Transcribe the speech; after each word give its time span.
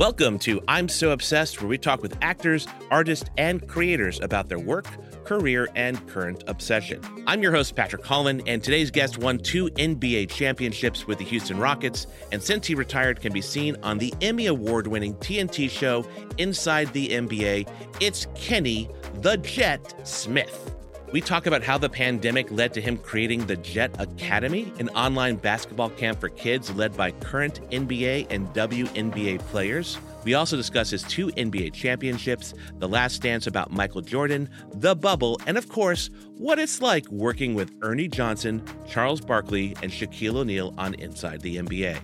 Welcome 0.00 0.38
to 0.38 0.62
I'm 0.66 0.88
So 0.88 1.10
Obsessed, 1.10 1.60
where 1.60 1.68
we 1.68 1.76
talk 1.76 2.00
with 2.00 2.16
actors, 2.22 2.66
artists, 2.90 3.28
and 3.36 3.68
creators 3.68 4.18
about 4.22 4.48
their 4.48 4.58
work, 4.58 4.86
career, 5.26 5.68
and 5.76 6.08
current 6.08 6.42
obsession. 6.46 7.02
I'm 7.26 7.42
your 7.42 7.52
host, 7.52 7.76
Patrick 7.76 8.02
Holland, 8.02 8.44
and 8.46 8.64
today's 8.64 8.90
guest 8.90 9.18
won 9.18 9.36
two 9.36 9.66
NBA 9.72 10.30
championships 10.30 11.06
with 11.06 11.18
the 11.18 11.24
Houston 11.26 11.58
Rockets, 11.58 12.06
and 12.32 12.42
since 12.42 12.66
he 12.66 12.74
retired, 12.74 13.20
can 13.20 13.34
be 13.34 13.42
seen 13.42 13.76
on 13.82 13.98
the 13.98 14.14
Emmy 14.22 14.46
Award 14.46 14.86
winning 14.86 15.16
TNT 15.16 15.68
show 15.68 16.06
Inside 16.38 16.90
the 16.94 17.08
NBA. 17.08 17.68
It's 18.00 18.26
Kenny 18.34 18.88
the 19.16 19.36
Jet 19.36 20.08
Smith. 20.08 20.69
We 21.12 21.20
talk 21.20 21.46
about 21.46 21.64
how 21.64 21.76
the 21.76 21.88
pandemic 21.88 22.52
led 22.52 22.72
to 22.74 22.80
him 22.80 22.96
creating 22.96 23.46
the 23.46 23.56
Jet 23.56 23.90
Academy, 23.98 24.72
an 24.78 24.90
online 24.90 25.36
basketball 25.36 25.90
camp 25.90 26.20
for 26.20 26.28
kids 26.28 26.70
led 26.76 26.96
by 26.96 27.10
current 27.10 27.60
NBA 27.72 28.28
and 28.30 28.46
WNBA 28.54 29.40
players. 29.40 29.98
We 30.22 30.34
also 30.34 30.56
discuss 30.56 30.90
his 30.90 31.02
two 31.02 31.28
NBA 31.28 31.72
championships, 31.72 32.54
The 32.78 32.88
Last 32.88 33.22
Dance 33.22 33.48
about 33.48 33.72
Michael 33.72 34.02
Jordan, 34.02 34.48
The 34.74 34.94
Bubble, 34.94 35.40
and 35.46 35.58
of 35.58 35.68
course, 35.68 36.10
what 36.36 36.60
it's 36.60 36.80
like 36.80 37.08
working 37.08 37.54
with 37.54 37.74
Ernie 37.82 38.06
Johnson, 38.06 38.62
Charles 38.88 39.20
Barkley, 39.20 39.74
and 39.82 39.90
Shaquille 39.90 40.36
O'Neal 40.36 40.74
on 40.78 40.94
Inside 40.94 41.40
the 41.40 41.56
NBA. 41.56 41.98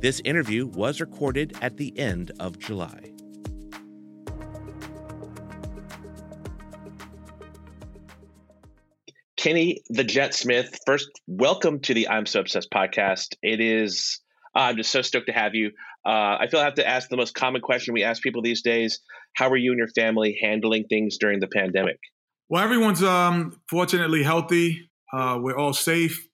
This 0.00 0.20
interview 0.26 0.66
was 0.66 1.00
recorded 1.00 1.56
at 1.62 1.78
the 1.78 1.98
end 1.98 2.32
of 2.38 2.58
July. 2.58 3.11
Kenny 9.42 9.82
the 9.88 10.04
Jet 10.04 10.34
Smith, 10.34 10.78
first, 10.86 11.10
welcome 11.26 11.80
to 11.80 11.94
the 11.94 12.06
I'm 12.06 12.26
So 12.26 12.38
Obsessed 12.38 12.70
podcast. 12.70 13.34
It 13.42 13.60
is, 13.60 14.20
uh, 14.54 14.60
I'm 14.60 14.76
just 14.76 14.92
so 14.92 15.02
stoked 15.02 15.26
to 15.26 15.32
have 15.32 15.56
you. 15.56 15.72
Uh, 16.06 16.38
I 16.38 16.46
feel 16.48 16.60
I 16.60 16.64
have 16.64 16.76
to 16.76 16.86
ask 16.86 17.08
the 17.08 17.16
most 17.16 17.34
common 17.34 17.60
question 17.60 17.92
we 17.92 18.04
ask 18.04 18.22
people 18.22 18.40
these 18.40 18.62
days 18.62 19.00
How 19.34 19.48
are 19.48 19.56
you 19.56 19.72
and 19.72 19.78
your 19.78 19.88
family 19.88 20.38
handling 20.40 20.84
things 20.84 21.18
during 21.18 21.40
the 21.40 21.48
pandemic? 21.48 21.98
Well, 22.48 22.62
everyone's 22.62 23.02
um, 23.02 23.60
fortunately 23.68 24.22
healthy. 24.22 24.88
Uh, 25.12 25.40
we're 25.42 25.58
all 25.58 25.72
safe. 25.72 26.24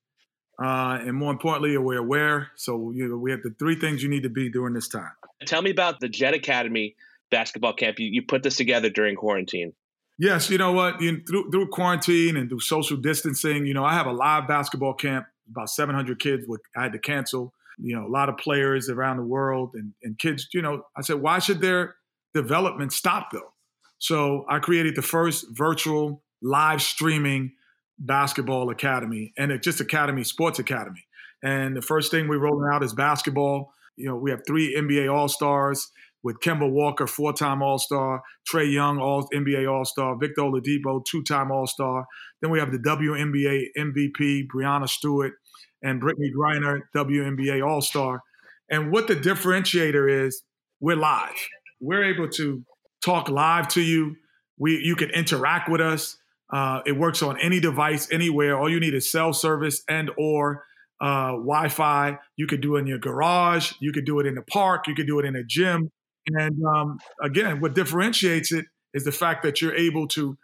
Uh, 0.62 0.98
and 1.00 1.14
more 1.14 1.32
importantly, 1.32 1.78
we're 1.78 1.96
aware. 1.96 2.48
So 2.56 2.92
you 2.94 3.08
know, 3.08 3.16
we 3.16 3.30
have 3.30 3.40
the 3.42 3.54
three 3.58 3.76
things 3.76 4.02
you 4.02 4.10
need 4.10 4.24
to 4.24 4.28
be 4.28 4.50
during 4.50 4.74
this 4.74 4.88
time. 4.88 5.12
Tell 5.46 5.62
me 5.62 5.70
about 5.70 5.98
the 6.00 6.10
Jet 6.10 6.34
Academy 6.34 6.94
basketball 7.30 7.72
camp. 7.72 8.00
You, 8.00 8.08
you 8.12 8.22
put 8.28 8.42
this 8.42 8.58
together 8.58 8.90
during 8.90 9.16
quarantine. 9.16 9.72
Yes, 10.18 10.50
you 10.50 10.58
know 10.58 10.72
what? 10.72 10.98
Through, 10.98 11.50
through 11.50 11.68
quarantine 11.68 12.36
and 12.36 12.48
through 12.48 12.60
social 12.60 12.96
distancing, 12.96 13.66
you 13.66 13.74
know, 13.74 13.84
I 13.84 13.94
have 13.94 14.06
a 14.06 14.12
live 14.12 14.48
basketball 14.48 14.94
camp. 14.94 15.26
About 15.50 15.70
700 15.70 16.18
kids. 16.18 16.44
With, 16.46 16.60
I 16.76 16.82
had 16.82 16.92
to 16.92 16.98
cancel. 16.98 17.54
You 17.78 17.96
know, 17.96 18.06
a 18.06 18.10
lot 18.10 18.28
of 18.28 18.36
players 18.36 18.90
around 18.90 19.18
the 19.18 19.22
world 19.22 19.70
and, 19.74 19.94
and 20.02 20.18
kids. 20.18 20.48
You 20.52 20.60
know, 20.60 20.82
I 20.96 21.02
said, 21.02 21.22
why 21.22 21.38
should 21.38 21.60
their 21.60 21.94
development 22.34 22.92
stop 22.92 23.28
though? 23.32 23.54
So 23.98 24.44
I 24.48 24.58
created 24.58 24.96
the 24.96 25.02
first 25.02 25.46
virtual 25.52 26.22
live 26.42 26.82
streaming 26.82 27.52
basketball 27.98 28.70
academy 28.70 29.32
and 29.38 29.50
it 29.50 29.62
just 29.62 29.80
academy 29.80 30.24
sports 30.24 30.58
academy. 30.58 31.04
And 31.42 31.76
the 31.76 31.82
first 31.82 32.10
thing 32.10 32.28
we're 32.28 32.38
rolling 32.38 32.70
out 32.72 32.82
is 32.82 32.92
basketball. 32.92 33.72
You 33.96 34.06
know, 34.06 34.16
we 34.16 34.30
have 34.30 34.42
three 34.46 34.76
NBA 34.76 35.12
All 35.12 35.28
Stars 35.28 35.90
with 36.22 36.36
Kemba 36.40 36.70
Walker, 36.70 37.06
four-time 37.06 37.62
All-Star, 37.62 38.22
Trae 38.50 38.72
Young, 38.72 38.98
All 38.98 39.28
NBA 39.32 39.70
All-Star, 39.70 40.16
Victor 40.18 40.42
Oladipo, 40.42 41.04
two-time 41.04 41.50
All-Star. 41.50 42.06
Then 42.40 42.50
we 42.50 42.58
have 42.58 42.72
the 42.72 42.78
WNBA 42.78 43.66
MVP, 43.78 44.46
Breanna 44.52 44.88
Stewart, 44.88 45.32
and 45.82 46.02
Brittney 46.02 46.32
Griner, 46.36 46.80
WNBA 46.94 47.66
All-Star. 47.66 48.20
And 48.70 48.90
what 48.90 49.06
the 49.06 49.14
differentiator 49.14 50.26
is, 50.26 50.42
we're 50.80 50.96
live. 50.96 51.48
We're 51.80 52.04
able 52.12 52.28
to 52.30 52.64
talk 53.04 53.28
live 53.28 53.68
to 53.68 53.80
you. 53.80 54.16
We 54.58 54.80
you 54.82 54.96
can 54.96 55.10
interact 55.10 55.68
with 55.68 55.80
us. 55.80 56.16
Uh, 56.52 56.80
it 56.86 56.92
works 56.92 57.22
on 57.22 57.38
any 57.40 57.60
device, 57.60 58.08
anywhere. 58.10 58.58
All 58.58 58.68
you 58.68 58.80
need 58.80 58.94
is 58.94 59.10
cell 59.10 59.32
service 59.32 59.82
and 59.88 60.10
or 60.18 60.64
uh, 61.00 61.32
Wi-Fi. 61.32 62.18
You 62.36 62.46
could 62.46 62.60
do 62.60 62.76
it 62.76 62.80
in 62.80 62.86
your 62.86 62.98
garage. 62.98 63.72
You 63.80 63.92
could 63.92 64.04
do 64.04 64.18
it 64.20 64.26
in 64.26 64.34
the 64.34 64.42
park. 64.42 64.86
You 64.86 64.94
could 64.94 65.06
do 65.06 65.18
it 65.18 65.24
in 65.24 65.36
a 65.36 65.44
gym. 65.44 65.90
And 66.36 66.64
um, 66.64 66.98
again, 67.22 67.60
what 67.60 67.74
differentiates 67.74 68.52
it 68.52 68.66
is 68.94 69.04
the 69.04 69.12
fact 69.12 69.42
that 69.42 69.60
you're 69.60 69.74
able 69.74 70.08
to 70.08 70.36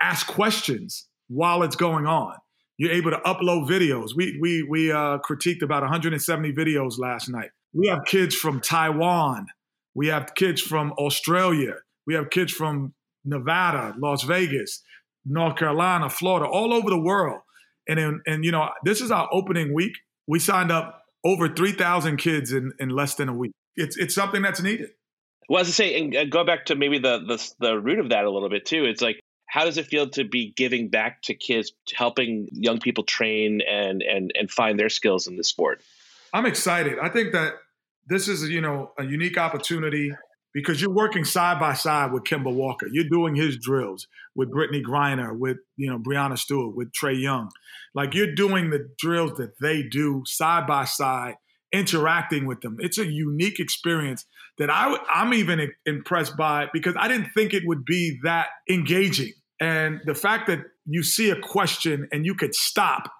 ask 0.00 0.26
questions 0.26 1.08
while 1.28 1.62
it's 1.62 1.76
going 1.76 2.06
on. 2.06 2.34
You're 2.78 2.92
able 2.92 3.10
to 3.10 3.18
upload 3.18 3.68
videos. 3.68 4.10
We 4.14 4.38
we 4.40 4.62
we 4.62 4.92
uh, 4.92 5.18
critiqued 5.18 5.62
about 5.62 5.82
170 5.82 6.52
videos 6.52 6.98
last 6.98 7.28
night. 7.28 7.50
We 7.72 7.88
have 7.88 8.04
kids 8.06 8.34
from 8.34 8.60
Taiwan. 8.60 9.46
We 9.94 10.08
have 10.08 10.34
kids 10.34 10.60
from 10.60 10.92
Australia. 10.92 11.76
We 12.06 12.14
have 12.14 12.28
kids 12.30 12.52
from 12.52 12.94
Nevada, 13.24 13.94
Las 13.98 14.22
Vegas, 14.24 14.82
North 15.24 15.56
Carolina, 15.56 16.10
Florida, 16.10 16.46
all 16.46 16.72
over 16.72 16.90
the 16.90 17.00
world. 17.00 17.40
And 17.88 17.98
in, 17.98 18.20
and 18.26 18.44
you 18.44 18.52
know, 18.52 18.68
this 18.84 19.00
is 19.00 19.10
our 19.10 19.28
opening 19.32 19.74
week. 19.74 19.92
We 20.26 20.38
signed 20.38 20.70
up 20.70 21.02
over 21.24 21.48
3,000 21.48 22.16
kids 22.18 22.52
in, 22.52 22.72
in 22.78 22.90
less 22.90 23.14
than 23.14 23.28
a 23.28 23.34
week. 23.34 23.52
It's 23.74 23.96
it's 23.96 24.14
something 24.14 24.42
that's 24.42 24.62
needed. 24.62 24.90
Well, 25.48 25.60
as 25.60 25.68
I 25.68 25.72
say, 25.72 26.00
and 26.00 26.16
uh, 26.16 26.24
go 26.24 26.44
back 26.44 26.66
to 26.66 26.74
maybe 26.74 26.98
the, 26.98 27.18
the 27.18 27.52
the 27.60 27.78
root 27.78 27.98
of 27.98 28.10
that 28.10 28.24
a 28.24 28.30
little 28.30 28.48
bit 28.48 28.66
too. 28.66 28.84
It's 28.84 29.02
like, 29.02 29.20
how 29.48 29.64
does 29.64 29.78
it 29.78 29.86
feel 29.86 30.08
to 30.10 30.24
be 30.24 30.52
giving 30.56 30.88
back 30.88 31.22
to 31.22 31.34
kids, 31.34 31.72
helping 31.94 32.48
young 32.52 32.80
people 32.80 33.04
train 33.04 33.60
and 33.68 34.02
and 34.02 34.32
and 34.34 34.50
find 34.50 34.78
their 34.78 34.88
skills 34.88 35.26
in 35.26 35.36
the 35.36 35.44
sport? 35.44 35.82
I'm 36.32 36.46
excited. 36.46 36.98
I 37.00 37.08
think 37.08 37.32
that 37.32 37.54
this 38.06 38.28
is 38.28 38.48
you 38.48 38.60
know 38.60 38.92
a 38.98 39.04
unique 39.04 39.38
opportunity 39.38 40.12
because 40.52 40.80
you're 40.80 40.90
working 40.90 41.24
side 41.24 41.60
by 41.60 41.74
side 41.74 42.12
with 42.12 42.24
Kemba 42.24 42.52
Walker. 42.52 42.86
You're 42.90 43.08
doing 43.08 43.34
his 43.36 43.58
drills 43.58 44.08
with 44.34 44.50
Brittney 44.50 44.82
Griner, 44.82 45.36
with 45.36 45.58
you 45.76 45.88
know 45.88 45.98
Breanna 45.98 46.38
Stewart, 46.38 46.74
with 46.74 46.90
Trae 46.92 47.20
Young. 47.20 47.50
Like 47.94 48.14
you're 48.14 48.34
doing 48.34 48.70
the 48.70 48.88
drills 48.98 49.38
that 49.38 49.60
they 49.60 49.82
do 49.82 50.22
side 50.26 50.66
by 50.66 50.86
side 50.86 51.36
interacting 51.72 52.46
with 52.46 52.60
them. 52.60 52.76
It's 52.80 52.98
a 52.98 53.06
unique 53.06 53.60
experience 53.60 54.24
that 54.58 54.70
I, 54.70 54.96
I'm 55.10 55.34
even 55.34 55.72
impressed 55.84 56.36
by 56.36 56.68
because 56.72 56.94
I 56.98 57.08
didn't 57.08 57.30
think 57.34 57.52
it 57.52 57.62
would 57.66 57.84
be 57.84 58.18
that 58.24 58.48
engaging. 58.68 59.32
And 59.60 60.00
the 60.04 60.14
fact 60.14 60.46
that 60.48 60.60
you 60.86 61.02
see 61.02 61.30
a 61.30 61.40
question 61.40 62.08
and 62.12 62.24
you 62.24 62.34
could 62.34 62.54
stop 62.54 63.10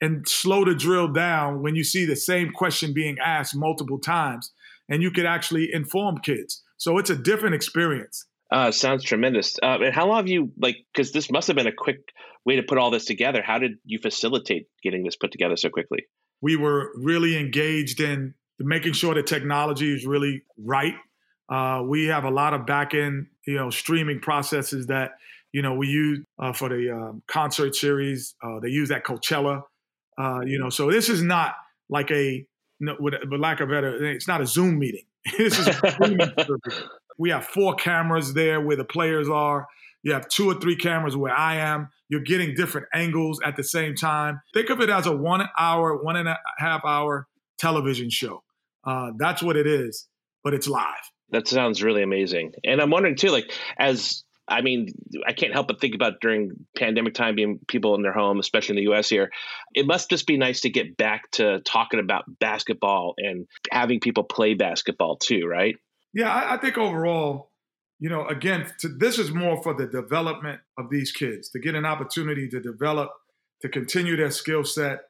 and 0.00 0.26
slow 0.28 0.64
the 0.64 0.74
drill 0.74 1.08
down 1.08 1.62
when 1.62 1.76
you 1.76 1.84
see 1.84 2.04
the 2.04 2.16
same 2.16 2.50
question 2.52 2.92
being 2.92 3.18
asked 3.24 3.54
multiple 3.54 3.98
times 3.98 4.52
and 4.88 5.02
you 5.02 5.10
could 5.10 5.26
actually 5.26 5.70
inform 5.72 6.18
kids. 6.18 6.62
So 6.76 6.98
it's 6.98 7.10
a 7.10 7.16
different 7.16 7.54
experience. 7.54 8.26
Uh, 8.50 8.70
sounds 8.70 9.04
tremendous. 9.04 9.56
Uh, 9.62 9.78
and 9.80 9.94
how 9.94 10.06
long 10.06 10.16
have 10.16 10.28
you 10.28 10.52
like? 10.60 10.76
Because 10.92 11.12
this 11.12 11.30
must 11.30 11.46
have 11.46 11.56
been 11.56 11.66
a 11.66 11.72
quick 11.72 12.00
way 12.44 12.56
to 12.56 12.62
put 12.62 12.76
all 12.76 12.90
this 12.90 13.06
together. 13.06 13.40
How 13.42 13.58
did 13.58 13.72
you 13.84 13.98
facilitate 13.98 14.66
getting 14.82 15.04
this 15.04 15.16
put 15.16 15.32
together 15.32 15.56
so 15.56 15.70
quickly? 15.70 16.00
We 16.42 16.56
were 16.56 16.90
really 16.96 17.38
engaged 17.38 18.00
in 18.00 18.34
making 18.58 18.92
sure 18.92 19.14
the 19.14 19.22
technology 19.22 19.94
is 19.94 20.04
really 20.04 20.42
right. 20.58 20.94
Uh, 21.48 21.82
we 21.86 22.06
have 22.06 22.24
a 22.24 22.30
lot 22.30 22.52
of 22.52 22.66
back 22.66 22.94
end, 22.94 23.26
you 23.46 23.56
know, 23.56 23.70
streaming 23.70 24.20
processes 24.20 24.86
that 24.88 25.12
you 25.52 25.62
know 25.62 25.74
we 25.74 25.88
use 25.88 26.20
uh, 26.38 26.52
for 26.52 26.68
the 26.68 26.90
um, 26.90 27.22
concert 27.26 27.74
series. 27.74 28.34
Uh, 28.42 28.58
they 28.60 28.68
use 28.68 28.88
that 28.90 29.04
Coachella, 29.04 29.62
uh, 30.18 30.40
you 30.44 30.58
know. 30.58 30.68
So 30.68 30.90
this 30.90 31.08
is 31.08 31.22
not 31.22 31.54
like 31.88 32.10
a, 32.10 32.46
with, 32.80 33.14
with 33.28 33.40
lack 33.40 33.60
of 33.60 33.68
better, 33.68 34.04
it's 34.04 34.28
not 34.28 34.40
a 34.40 34.46
Zoom 34.46 34.78
meeting. 34.78 35.04
this 35.38 35.58
is 35.58 35.68
we 37.18 37.30
have 37.30 37.44
four 37.44 37.74
cameras 37.74 38.34
there 38.34 38.60
where 38.60 38.76
the 38.76 38.84
players 38.84 39.28
are. 39.28 39.66
You 40.02 40.12
have 40.12 40.28
two 40.28 40.50
or 40.50 40.54
three 40.54 40.76
cameras 40.76 41.16
where 41.16 41.32
I 41.32 41.56
am. 41.56 41.88
You're 42.08 42.20
getting 42.20 42.54
different 42.54 42.88
angles 42.92 43.40
at 43.44 43.56
the 43.56 43.64
same 43.64 43.94
time. 43.94 44.40
Think 44.52 44.70
of 44.70 44.80
it 44.80 44.90
as 44.90 45.06
a 45.06 45.16
one 45.16 45.48
hour, 45.58 46.02
one 46.02 46.16
and 46.16 46.28
a 46.28 46.38
half 46.58 46.84
hour 46.84 47.26
television 47.58 48.10
show. 48.10 48.42
Uh, 48.84 49.12
that's 49.16 49.42
what 49.42 49.56
it 49.56 49.66
is, 49.66 50.08
but 50.42 50.54
it's 50.54 50.66
live. 50.66 50.84
That 51.30 51.48
sounds 51.48 51.82
really 51.82 52.02
amazing. 52.02 52.52
And 52.64 52.80
I'm 52.80 52.90
wondering 52.90 53.16
too, 53.16 53.30
like, 53.30 53.50
as 53.78 54.24
I 54.48 54.60
mean, 54.60 54.88
I 55.26 55.32
can't 55.32 55.52
help 55.52 55.68
but 55.68 55.80
think 55.80 55.94
about 55.94 56.20
during 56.20 56.50
pandemic 56.76 57.14
time 57.14 57.36
being 57.36 57.60
people 57.68 57.94
in 57.94 58.02
their 58.02 58.12
home, 58.12 58.40
especially 58.40 58.76
in 58.78 58.84
the 58.84 58.92
US 58.92 59.08
here. 59.08 59.30
It 59.72 59.86
must 59.86 60.10
just 60.10 60.26
be 60.26 60.36
nice 60.36 60.62
to 60.62 60.70
get 60.70 60.96
back 60.96 61.30
to 61.32 61.60
talking 61.60 62.00
about 62.00 62.24
basketball 62.40 63.14
and 63.16 63.46
having 63.70 64.00
people 64.00 64.24
play 64.24 64.54
basketball 64.54 65.16
too, 65.16 65.46
right? 65.46 65.76
Yeah, 66.12 66.32
I, 66.32 66.54
I 66.54 66.56
think 66.58 66.76
overall, 66.76 67.51
you 68.02 68.08
know, 68.08 68.26
again, 68.26 68.66
to, 68.80 68.88
this 68.88 69.16
is 69.16 69.30
more 69.30 69.62
for 69.62 69.74
the 69.74 69.86
development 69.86 70.60
of 70.76 70.90
these 70.90 71.12
kids 71.12 71.48
to 71.50 71.60
get 71.60 71.76
an 71.76 71.86
opportunity 71.86 72.48
to 72.48 72.58
develop, 72.58 73.12
to 73.60 73.68
continue 73.68 74.16
their 74.16 74.32
skill 74.32 74.64
set 74.64 75.02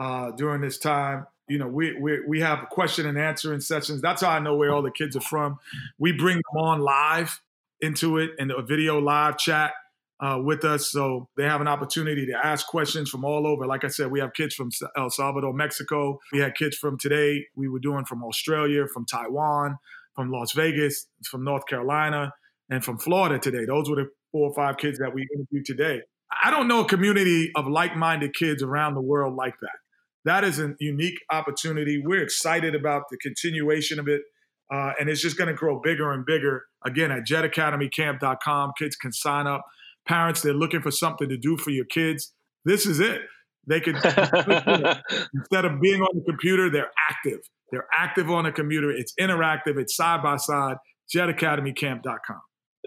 uh, 0.00 0.30
during 0.30 0.62
this 0.62 0.78
time. 0.78 1.26
You 1.46 1.58
know, 1.58 1.68
we, 1.68 1.94
we 2.00 2.20
we 2.26 2.40
have 2.40 2.70
question 2.70 3.04
and 3.04 3.18
answering 3.18 3.60
sessions. 3.60 4.00
That's 4.00 4.22
how 4.22 4.30
I 4.30 4.38
know 4.38 4.56
where 4.56 4.72
all 4.72 4.80
the 4.80 4.90
kids 4.90 5.14
are 5.14 5.20
from. 5.20 5.58
We 5.98 6.12
bring 6.12 6.36
them 6.36 6.62
on 6.62 6.80
live 6.80 7.38
into 7.82 8.16
it 8.16 8.30
and 8.38 8.50
a 8.50 8.62
video 8.62 8.98
live 8.98 9.36
chat 9.36 9.74
uh, 10.18 10.40
with 10.42 10.64
us, 10.64 10.90
so 10.90 11.28
they 11.36 11.44
have 11.44 11.60
an 11.60 11.68
opportunity 11.68 12.24
to 12.24 12.46
ask 12.46 12.66
questions 12.66 13.10
from 13.10 13.26
all 13.26 13.46
over. 13.46 13.66
Like 13.66 13.84
I 13.84 13.88
said, 13.88 14.10
we 14.10 14.20
have 14.20 14.32
kids 14.32 14.54
from 14.54 14.70
El 14.96 15.10
Salvador, 15.10 15.52
Mexico. 15.52 16.18
We 16.32 16.38
had 16.38 16.54
kids 16.54 16.78
from 16.78 16.96
today. 16.96 17.44
We 17.56 17.68
were 17.68 17.78
doing 17.78 18.06
from 18.06 18.24
Australia, 18.24 18.86
from 18.86 19.04
Taiwan, 19.04 19.76
from 20.16 20.30
Las 20.30 20.52
Vegas, 20.52 21.06
from 21.24 21.44
North 21.44 21.66
Carolina, 21.66 22.32
and 22.70 22.84
from 22.84 22.98
Florida 22.98 23.38
today. 23.38 23.64
Those 23.66 23.88
were 23.88 23.96
the 23.96 24.10
four 24.32 24.50
or 24.50 24.54
five 24.54 24.76
kids 24.76 24.98
that 24.98 25.14
we 25.14 25.26
interviewed 25.34 25.64
today. 25.64 26.00
I 26.42 26.50
don't 26.50 26.68
know 26.68 26.80
a 26.80 26.88
community 26.88 27.50
of 27.56 27.66
like 27.66 27.96
minded 27.96 28.34
kids 28.34 28.62
around 28.62 28.94
the 28.94 29.00
world 29.00 29.34
like 29.34 29.54
that. 29.62 29.76
That 30.24 30.44
is 30.44 30.58
a 30.58 30.74
unique 30.78 31.18
opportunity. 31.32 32.02
We're 32.04 32.22
excited 32.22 32.74
about 32.74 33.04
the 33.10 33.16
continuation 33.16 33.98
of 33.98 34.08
it. 34.08 34.22
Uh, 34.70 34.92
and 35.00 35.08
it's 35.08 35.22
just 35.22 35.38
going 35.38 35.48
to 35.48 35.54
grow 35.54 35.80
bigger 35.80 36.12
and 36.12 36.26
bigger. 36.26 36.64
Again, 36.84 37.10
at 37.10 37.24
jetacademycamp.com, 37.26 38.72
kids 38.78 38.96
can 38.96 39.12
sign 39.12 39.46
up. 39.46 39.62
Parents, 40.06 40.42
they're 40.42 40.52
looking 40.52 40.82
for 40.82 40.90
something 40.90 41.28
to 41.28 41.38
do 41.38 41.56
for 41.56 41.70
your 41.70 41.86
kids. 41.86 42.34
This 42.64 42.84
is 42.84 43.00
it. 43.00 43.22
They 43.66 43.80
could, 43.80 43.94
instead 43.96 45.64
of 45.64 45.80
being 45.80 46.02
on 46.02 46.08
the 46.14 46.22
computer, 46.26 46.70
they're 46.70 46.90
active. 47.10 47.40
They're 47.70 47.86
active 47.96 48.30
on 48.30 48.44
the 48.44 48.52
computer. 48.52 48.90
It's 48.90 49.12
interactive. 49.20 49.78
It's 49.78 49.96
side 49.96 50.22
by 50.22 50.36
side. 50.36 50.76
JetAcademyCamp.com. 51.14 52.40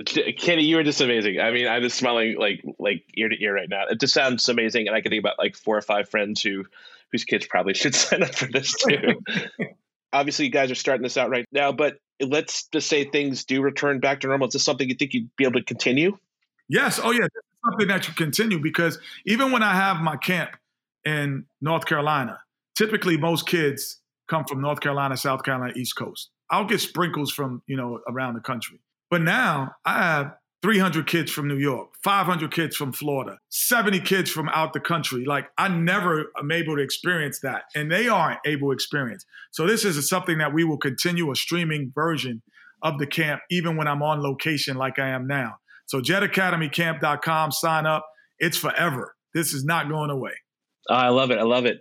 Kenny, 0.06 0.64
you 0.64 0.78
are 0.80 0.84
just 0.84 1.02
amazing. 1.02 1.40
I 1.40 1.52
mean, 1.52 1.68
I'm 1.68 1.82
just 1.82 1.98
smiling 1.98 2.36
like 2.38 2.64
like 2.80 3.04
ear 3.16 3.30
to 3.30 3.44
ear 3.44 3.54
right 3.54 3.70
now. 3.70 3.84
It 3.90 4.00
just 4.00 4.14
sounds 4.14 4.48
amazing, 4.50 4.88
and 4.88 4.96
I 4.96 5.02
can 5.02 5.12
think 5.12 5.22
about 5.22 5.40
like 5.40 5.56
four 5.56 5.78
or 5.78 5.82
five 5.82 6.10
friends 6.10 6.42
who 6.42 6.66
whose 7.12 7.24
kids 7.24 7.46
probably 7.46 7.74
should 7.76 7.96
sign 7.96 8.24
up 8.24 8.36
for 8.36 8.48
this 8.48 8.74
too. 8.76 9.22
Obviously, 10.14 10.46
you 10.46 10.52
guys 10.52 10.72
are 10.72 10.76
starting 10.76 11.04
this 11.04 11.18
out 11.18 11.30
right 11.30 11.46
now, 11.52 11.72
but 11.72 11.98
let's 12.20 12.68
just 12.68 12.88
say 12.88 13.06
things 13.06 13.46
do 13.46 13.62
return 13.62 14.00
back 14.00 14.22
to 14.22 14.28
normal. 14.28 14.48
Is 14.48 14.54
this 14.54 14.64
something 14.64 14.88
you 14.90 14.96
think 14.96 15.14
you'd 15.14 15.34
be 15.38 15.46
able 15.46 15.60
to 15.60 15.64
continue? 15.64 16.18
Yes. 16.68 17.00
Oh, 17.02 17.12
yeah. 17.12 17.28
Something 17.66 17.88
that 17.88 18.08
you 18.08 18.14
continue 18.14 18.60
because 18.60 19.00
even 19.26 19.52
when 19.52 19.64
I 19.64 19.76
have 19.76 19.98
my 19.98 20.18
camp 20.18 20.52
in 21.06 21.46
North 21.62 21.86
Carolina, 21.86 22.40
typically 22.76 23.18
most 23.18 23.48
kids 23.48 24.00
come 24.28 24.46
from 24.46 24.62
North 24.62 24.80
Carolina, 24.80 25.16
South 25.16 25.44
Carolina, 25.44 25.74
East 25.76 25.96
Coast. 25.96 26.30
I'll 26.50 26.66
get 26.66 26.82
sprinkles 26.82 27.32
from 27.32 27.62
you 27.68 27.78
know 27.78 28.00
around 28.08 28.34
the 28.34 28.42
country. 28.42 28.80
But 29.12 29.22
now 29.22 29.74
I 29.86 30.04
have 30.04 30.32
300 30.64 31.06
kids 31.06 31.32
from 31.32 31.48
New 31.48 31.58
York, 31.58 31.90
500 32.04 32.52
kids 32.52 32.78
from 32.78 32.94
Florida, 32.94 33.38
70 33.50 34.00
kids 34.00 34.32
from 34.32 34.48
out 34.50 34.74
the 34.74 34.80
country. 34.80 35.26
Like 35.26 35.48
I 35.58 35.68
never 35.68 36.32
am 36.40 36.52
able 36.52 36.78
to 36.78 36.82
experience 36.82 37.42
that, 37.42 37.64
and 37.76 37.92
they 37.92 38.08
aren't 38.08 38.40
able 38.46 38.70
to 38.70 38.72
experience. 38.72 39.26
So 39.52 39.68
this 39.68 39.84
is 39.84 40.08
something 40.08 40.38
that 40.38 40.54
we 40.54 40.64
will 40.64 40.78
continue 40.78 41.30
a 41.30 41.36
streaming 41.36 41.92
version 41.94 42.42
of 42.84 43.00
the 43.00 43.06
camp, 43.06 43.42
even 43.52 43.76
when 43.76 43.88
I'm 43.88 44.02
on 44.02 44.22
location 44.24 44.78
like 44.78 44.98
I 44.98 45.10
am 45.10 45.28
now. 45.28 45.58
So 45.88 46.00
jetacademycamp.com, 46.00 47.52
sign 47.52 47.86
up. 47.86 48.06
It's 48.40 48.58
forever. 48.58 49.14
This 49.34 49.54
is 49.54 49.66
not 49.66 49.90
going 49.90 50.10
away. 50.10 50.32
I 50.90 51.10
love 51.10 51.32
it. 51.32 51.38
I 51.38 51.44
love 51.44 51.66
it. 51.66 51.80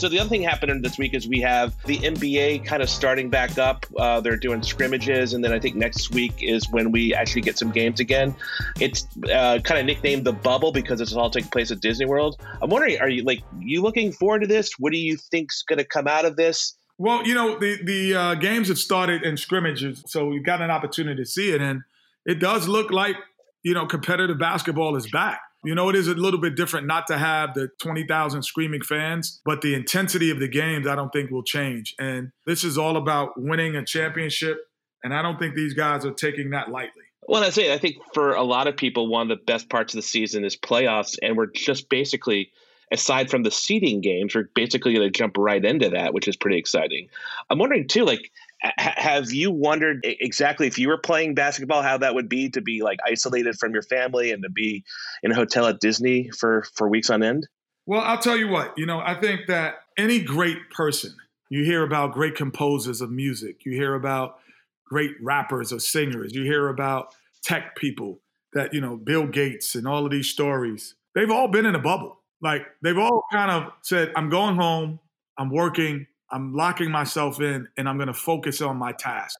So 0.00 0.08
the 0.08 0.18
other 0.18 0.30
thing 0.30 0.40
happening 0.40 0.80
this 0.80 0.96
week 0.96 1.12
is 1.12 1.28
we 1.28 1.42
have 1.42 1.74
the 1.84 1.98
NBA 1.98 2.64
kind 2.64 2.82
of 2.82 2.88
starting 2.88 3.28
back 3.28 3.58
up. 3.58 3.84
Uh, 3.98 4.18
they're 4.22 4.38
doing 4.38 4.62
scrimmages, 4.62 5.34
and 5.34 5.44
then 5.44 5.52
I 5.52 5.58
think 5.58 5.76
next 5.76 6.10
week 6.12 6.42
is 6.42 6.66
when 6.70 6.90
we 6.90 7.14
actually 7.14 7.42
get 7.42 7.58
some 7.58 7.70
games 7.70 8.00
again. 8.00 8.34
It's 8.80 9.06
uh, 9.30 9.58
kind 9.62 9.78
of 9.78 9.84
nicknamed 9.84 10.24
the 10.24 10.32
bubble 10.32 10.72
because 10.72 11.02
it's 11.02 11.12
all 11.12 11.28
taking 11.28 11.50
place 11.50 11.70
at 11.70 11.80
Disney 11.80 12.06
World. 12.06 12.40
I'm 12.62 12.70
wondering, 12.70 12.98
are 12.98 13.10
you 13.10 13.24
like 13.24 13.42
you 13.58 13.82
looking 13.82 14.10
forward 14.10 14.38
to 14.38 14.46
this? 14.46 14.72
What 14.78 14.90
do 14.92 14.98
you 14.98 15.18
think's 15.18 15.64
going 15.64 15.80
to 15.80 15.84
come 15.84 16.08
out 16.08 16.24
of 16.24 16.34
this? 16.34 16.78
Well, 16.96 17.26
you 17.26 17.34
know 17.34 17.58
the 17.58 17.78
the 17.84 18.14
uh, 18.14 18.34
games 18.36 18.68
have 18.68 18.78
started 18.78 19.22
in 19.22 19.36
scrimmages, 19.36 20.02
so 20.06 20.24
we've 20.24 20.46
got 20.46 20.62
an 20.62 20.70
opportunity 20.70 21.22
to 21.22 21.28
see 21.28 21.52
it, 21.52 21.60
and 21.60 21.82
it 22.24 22.40
does 22.40 22.68
look 22.68 22.90
like 22.90 23.16
you 23.62 23.74
know 23.74 23.84
competitive 23.84 24.38
basketball 24.38 24.96
is 24.96 25.10
back. 25.10 25.42
You 25.62 25.74
know, 25.74 25.90
it 25.90 25.96
is 25.96 26.08
a 26.08 26.14
little 26.14 26.40
bit 26.40 26.56
different 26.56 26.86
not 26.86 27.06
to 27.08 27.18
have 27.18 27.52
the 27.54 27.68
20,000 27.82 28.42
screaming 28.42 28.82
fans, 28.82 29.40
but 29.44 29.60
the 29.60 29.74
intensity 29.74 30.30
of 30.30 30.40
the 30.40 30.48
games, 30.48 30.86
I 30.86 30.94
don't 30.94 31.10
think 31.10 31.30
will 31.30 31.42
change. 31.42 31.94
And 31.98 32.32
this 32.46 32.64
is 32.64 32.78
all 32.78 32.96
about 32.96 33.32
winning 33.36 33.76
a 33.76 33.84
championship. 33.84 34.58
And 35.04 35.14
I 35.14 35.22
don't 35.22 35.38
think 35.38 35.54
these 35.54 35.74
guys 35.74 36.04
are 36.06 36.12
taking 36.12 36.50
that 36.50 36.70
lightly. 36.70 37.02
Well, 37.28 37.42
that's 37.42 37.58
it. 37.58 37.70
I 37.70 37.78
think 37.78 37.96
for 38.14 38.34
a 38.34 38.42
lot 38.42 38.66
of 38.68 38.76
people, 38.76 39.08
one 39.08 39.30
of 39.30 39.38
the 39.38 39.44
best 39.44 39.68
parts 39.68 39.94
of 39.94 39.98
the 39.98 40.02
season 40.02 40.44
is 40.44 40.56
playoffs. 40.56 41.18
And 41.22 41.36
we're 41.36 41.46
just 41.46 41.90
basically, 41.90 42.50
aside 42.90 43.30
from 43.30 43.42
the 43.42 43.50
seeding 43.50 44.00
games, 44.00 44.34
we're 44.34 44.50
basically 44.54 44.94
going 44.94 45.06
to 45.06 45.18
jump 45.18 45.36
right 45.38 45.64
into 45.64 45.90
that, 45.90 46.14
which 46.14 46.26
is 46.26 46.36
pretty 46.36 46.58
exciting. 46.58 47.08
I'm 47.50 47.58
wondering, 47.58 47.86
too, 47.86 48.04
like, 48.04 48.30
have 48.62 49.32
you 49.32 49.50
wondered 49.50 50.00
exactly 50.04 50.66
if 50.66 50.78
you 50.78 50.88
were 50.88 50.98
playing 50.98 51.34
basketball 51.34 51.82
how 51.82 51.96
that 51.98 52.14
would 52.14 52.28
be 52.28 52.50
to 52.50 52.60
be 52.60 52.82
like 52.82 52.98
isolated 53.06 53.58
from 53.58 53.72
your 53.72 53.82
family 53.82 54.32
and 54.32 54.42
to 54.42 54.50
be 54.50 54.84
in 55.22 55.32
a 55.32 55.34
hotel 55.34 55.66
at 55.66 55.80
disney 55.80 56.30
for 56.30 56.64
for 56.74 56.88
weeks 56.88 57.10
on 57.10 57.22
end? 57.22 57.48
Well 57.86 58.02
i'll 58.02 58.18
tell 58.18 58.36
you 58.36 58.48
what 58.48 58.76
you 58.76 58.86
know 58.86 59.00
i 59.00 59.18
think 59.18 59.42
that 59.48 59.76
any 59.96 60.20
great 60.20 60.70
person 60.70 61.14
you 61.48 61.64
hear 61.64 61.82
about 61.82 62.12
great 62.12 62.34
composers 62.34 63.00
of 63.00 63.10
music 63.10 63.64
you 63.64 63.72
hear 63.72 63.94
about 63.94 64.38
great 64.86 65.12
rappers 65.22 65.72
or 65.72 65.78
singers 65.78 66.34
you 66.34 66.44
hear 66.44 66.68
about 66.68 67.14
tech 67.42 67.76
people 67.76 68.20
that 68.52 68.74
you 68.74 68.80
know 68.80 68.96
bill 68.96 69.26
gates 69.26 69.74
and 69.74 69.86
all 69.86 70.04
of 70.04 70.10
these 70.10 70.28
stories 70.28 70.94
they've 71.14 71.30
all 71.30 71.48
been 71.48 71.66
in 71.66 71.74
a 71.74 71.80
bubble. 71.80 72.18
Like 72.42 72.66
they've 72.82 72.96
all 72.96 73.24
kind 73.32 73.50
of 73.50 73.72
said 73.82 74.12
i'm 74.16 74.28
going 74.28 74.56
home 74.56 75.00
i'm 75.38 75.50
working 75.50 76.06
I'm 76.32 76.54
locking 76.54 76.90
myself 76.90 77.40
in 77.40 77.66
and 77.76 77.88
I'm 77.88 77.96
going 77.96 78.08
to 78.08 78.14
focus 78.14 78.60
on 78.60 78.76
my 78.76 78.92
task. 78.92 79.38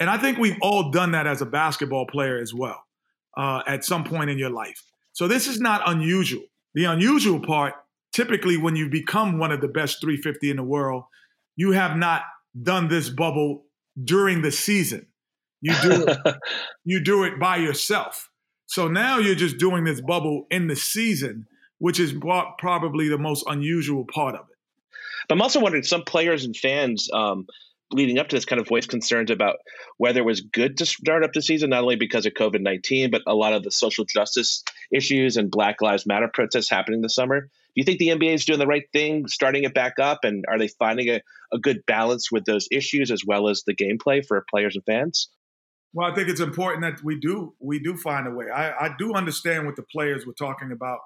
And 0.00 0.08
I 0.08 0.18
think 0.18 0.38
we've 0.38 0.56
all 0.62 0.90
done 0.90 1.12
that 1.12 1.26
as 1.26 1.42
a 1.42 1.46
basketball 1.46 2.06
player 2.06 2.38
as 2.38 2.54
well 2.54 2.84
uh, 3.36 3.62
at 3.66 3.84
some 3.84 4.04
point 4.04 4.30
in 4.30 4.38
your 4.38 4.50
life. 4.50 4.82
So 5.12 5.26
this 5.26 5.46
is 5.46 5.60
not 5.60 5.82
unusual. 5.86 6.44
The 6.74 6.84
unusual 6.84 7.40
part, 7.40 7.74
typically, 8.12 8.56
when 8.56 8.76
you 8.76 8.88
become 8.88 9.38
one 9.38 9.50
of 9.50 9.60
the 9.60 9.68
best 9.68 10.00
350 10.00 10.50
in 10.50 10.56
the 10.56 10.62
world, 10.62 11.04
you 11.56 11.72
have 11.72 11.96
not 11.96 12.22
done 12.62 12.88
this 12.88 13.08
bubble 13.08 13.64
during 14.02 14.42
the 14.42 14.52
season. 14.52 15.06
You 15.60 15.74
do 15.82 16.06
it, 16.06 16.36
you 16.84 17.02
do 17.02 17.24
it 17.24 17.40
by 17.40 17.56
yourself. 17.56 18.30
So 18.66 18.86
now 18.86 19.18
you're 19.18 19.34
just 19.34 19.58
doing 19.58 19.84
this 19.84 20.00
bubble 20.00 20.46
in 20.50 20.68
the 20.68 20.76
season, 20.76 21.46
which 21.78 21.98
is 21.98 22.12
probably 22.58 23.08
the 23.08 23.18
most 23.18 23.44
unusual 23.48 24.04
part 24.04 24.34
of 24.34 24.42
it. 24.50 24.57
But 25.28 25.34
I'm 25.34 25.42
also 25.42 25.60
wondering 25.60 25.84
some 25.84 26.02
players 26.02 26.44
and 26.44 26.56
fans 26.56 27.08
um, 27.12 27.46
leading 27.92 28.18
up 28.18 28.28
to 28.28 28.36
this 28.36 28.44
kind 28.44 28.60
of 28.60 28.68
voiced 28.68 28.88
concerns 28.88 29.30
about 29.30 29.56
whether 29.96 30.20
it 30.20 30.26
was 30.26 30.40
good 30.40 30.78
to 30.78 30.86
start 30.86 31.24
up 31.24 31.32
the 31.32 31.42
season, 31.42 31.70
not 31.70 31.82
only 31.82 31.96
because 31.96 32.26
of 32.26 32.34
COVID 32.34 32.60
19, 32.60 33.10
but 33.10 33.22
a 33.26 33.34
lot 33.34 33.54
of 33.54 33.62
the 33.62 33.70
social 33.70 34.04
justice 34.04 34.62
issues 34.92 35.36
and 35.36 35.50
Black 35.50 35.80
Lives 35.80 36.06
Matter 36.06 36.28
protests 36.32 36.70
happening 36.70 37.00
this 37.00 37.14
summer. 37.14 37.40
Do 37.40 37.48
you 37.74 37.84
think 37.84 37.98
the 37.98 38.08
NBA 38.08 38.34
is 38.34 38.44
doing 38.44 38.58
the 38.58 38.66
right 38.66 38.84
thing, 38.92 39.28
starting 39.28 39.64
it 39.64 39.74
back 39.74 39.98
up? 39.98 40.20
And 40.24 40.44
are 40.48 40.58
they 40.58 40.68
finding 40.68 41.08
a, 41.08 41.20
a 41.52 41.58
good 41.58 41.84
balance 41.86 42.30
with 42.30 42.44
those 42.44 42.68
issues 42.70 43.10
as 43.10 43.24
well 43.24 43.48
as 43.48 43.62
the 43.62 43.74
gameplay 43.74 44.24
for 44.24 44.44
players 44.50 44.74
and 44.74 44.84
fans? 44.84 45.28
Well, 45.94 46.10
I 46.10 46.14
think 46.14 46.28
it's 46.28 46.40
important 46.40 46.82
that 46.82 47.02
we 47.02 47.18
do 47.18 47.54
we 47.60 47.78
do 47.78 47.96
find 47.96 48.26
a 48.26 48.30
way. 48.30 48.46
I, 48.54 48.86
I 48.86 48.94
do 48.98 49.14
understand 49.14 49.64
what 49.64 49.76
the 49.76 49.82
players 49.82 50.26
were 50.26 50.34
talking 50.34 50.70
about 50.72 50.98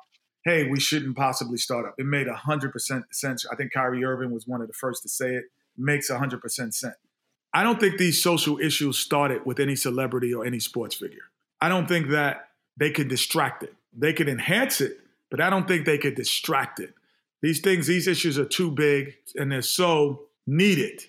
hey, 0.45 0.69
we 0.69 0.81
shouldn't 0.81 1.17
possibly 1.17 1.57
start 1.57 1.87
up. 1.87 1.95
It 1.99 2.07
made 2.07 2.27
100% 2.27 3.03
sense. 3.11 3.47
I 3.51 3.57
think 3.57 3.73
Kyrie 3.73 4.05
Irving 4.05 4.33
was 4.33 4.47
one 4.47 4.61
of 4.61 4.67
the 4.69 4.75
first 4.75 5.03
to 5.03 5.09
say 5.09 5.35
it. 5.35 5.45
Makes 5.77 6.11
100% 6.11 6.41
sense. 6.51 6.87
I 7.55 7.63
don't 7.63 7.79
think 7.79 7.99
these 7.99 8.23
social 8.23 8.59
issues 8.59 8.99
started 8.99 9.45
with 9.47 9.61
any 9.61 9.77
celebrity 9.77 10.35
or 10.35 10.45
any 10.45 10.59
sports 10.59 10.97
figure. 10.97 11.31
I 11.61 11.69
don't 11.69 11.87
think 11.87 12.09
that 12.09 12.49
they 12.77 12.91
could 12.91 13.09
distract 13.09 13.63
it. 13.63 13.75
They 13.97 14.13
could 14.13 14.29
enhance 14.29 14.81
it, 14.81 14.99
but 15.31 15.41
I 15.41 15.51
don't 15.51 15.69
think 15.69 15.85
they 15.85 15.99
could 15.99 16.15
distract 16.15 16.81
it. 16.81 16.95
These 17.43 17.61
things, 17.61 17.87
these 17.87 18.07
issues 18.07 18.39
are 18.39 18.45
too 18.45 18.71
big 18.71 19.15
and 19.37 19.53
they're 19.53 19.63
so 19.63 20.23
needed 20.47 21.03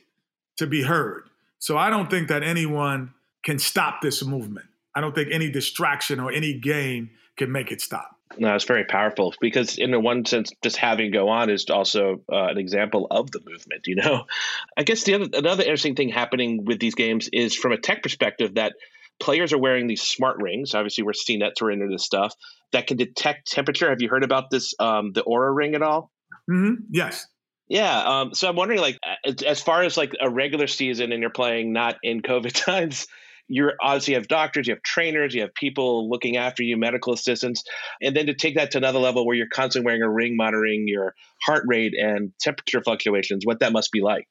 to 0.58 0.68
be 0.68 0.84
heard. 0.84 1.30
So 1.60 1.78
I 1.78 1.90
don't 1.90 2.10
think 2.10 2.28
that 2.28 2.44
anyone 2.44 3.14
can 3.44 3.60
stop 3.60 4.02
this 4.02 4.24
movement. 4.24 4.66
I 4.96 5.02
don't 5.02 5.16
think 5.16 5.30
any 5.32 5.50
distraction 5.50 6.20
or 6.20 6.32
any 6.32 6.60
game 6.60 7.12
can 7.38 7.52
make 7.52 7.72
it 7.72 7.82
stop. 7.82 8.20
No, 8.38 8.56
it's 8.56 8.66
very 8.66 8.86
powerful 8.86 9.34
because, 9.40 9.78
in 9.78 9.92
the 9.92 10.00
one 10.00 10.26
sense, 10.26 10.52
just 10.64 10.78
having 10.78 11.12
go 11.12 11.30
on 11.30 11.50
is 11.50 11.70
also 11.70 12.22
uh, 12.32 12.48
an 12.48 12.58
example 12.58 13.08
of 13.10 13.32
the 13.32 13.40
movement. 13.46 13.88
You 13.88 13.96
know, 13.96 14.26
I 14.78 14.84
guess 14.84 15.04
the 15.04 15.16
other 15.16 15.28
another 15.34 15.64
interesting 15.64 15.96
thing 15.96 16.10
happening 16.10 16.66
with 16.66 16.80
these 16.80 16.96
games 16.96 17.30
is 17.32 17.56
from 17.56 17.72
a 17.72 17.78
tech 17.78 18.04
perspective 18.04 18.56
that 18.56 18.74
players 19.20 19.54
are 19.54 19.58
wearing 19.58 19.88
these 19.88 20.02
smart 20.02 20.38
rings. 20.42 20.74
Obviously, 20.76 21.04
we're 21.04 21.14
seeing 21.14 21.40
that 21.40 21.54
are 21.62 21.72
into 21.72 21.88
this 21.88 22.04
stuff 22.04 22.34
that 22.72 22.88
can 22.88 22.98
detect 22.98 23.52
temperature. 23.52 23.90
Have 23.90 24.02
you 24.02 24.10
heard 24.10 24.24
about 24.24 24.50
this, 24.50 24.74
um, 24.80 25.14
the 25.14 25.24
Oura 25.24 25.56
ring 25.56 25.76
at 25.76 25.82
all? 25.82 26.12
Mm-hmm. 26.50 26.86
Yes. 26.90 27.28
Yeah. 27.68 27.98
Um, 27.98 28.34
so 28.34 28.50
I'm 28.50 28.56
wondering, 28.56 28.82
like, 28.82 29.00
as 29.46 29.62
far 29.62 29.84
as 29.84 29.96
like 29.96 30.14
a 30.20 30.30
regular 30.30 30.68
season, 30.68 31.12
and 31.12 31.22
you're 31.22 31.30
playing 31.30 31.72
not 31.72 31.98
in 32.04 32.22
COVID 32.22 32.54
times 32.66 33.08
you're 33.48 33.74
obviously 33.82 34.14
you 34.14 34.20
have 34.20 34.28
doctors, 34.28 34.68
you 34.68 34.74
have 34.74 34.84
trainers, 34.84 35.34
you 35.34 35.42
have 35.42 35.54
people 35.54 36.10
looking 36.10 36.38
after 36.38 36.64
you, 36.64 36.78
medical 36.78 37.14
assistants, 37.14 37.64
and 38.02 38.16
then 38.16 38.28
to 38.28 38.34
take 38.34 38.56
that 38.56 38.72
to 38.72 38.78
another 38.78 39.00
level 39.00 39.26
where 39.26 39.36
you're 39.36 39.48
constantly 39.48 39.86
wearing 39.86 40.02
a 40.02 40.10
ring 40.10 40.36
monitoring 40.36 40.86
your 40.88 41.14
heart 41.46 41.64
rate 41.68 41.94
and 41.94 42.32
temperature 42.40 42.82
fluctuations, 42.82 43.46
what 43.46 43.60
that 43.60 43.74
must 43.74 43.92
be 43.92 44.02
like. 44.02 44.28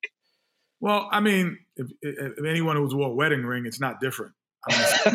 Well, 0.81 1.09
I 1.13 1.21
mean, 1.21 1.59
if, 1.77 1.87
if 2.01 2.45
anyone 2.45 2.77
who's 2.77 2.95
wore 2.95 3.11
a 3.11 3.15
wedding 3.15 3.45
ring, 3.45 3.67
it's 3.67 3.81
not 3.81 4.01
different. 4.01 4.33
it's 4.69 5.11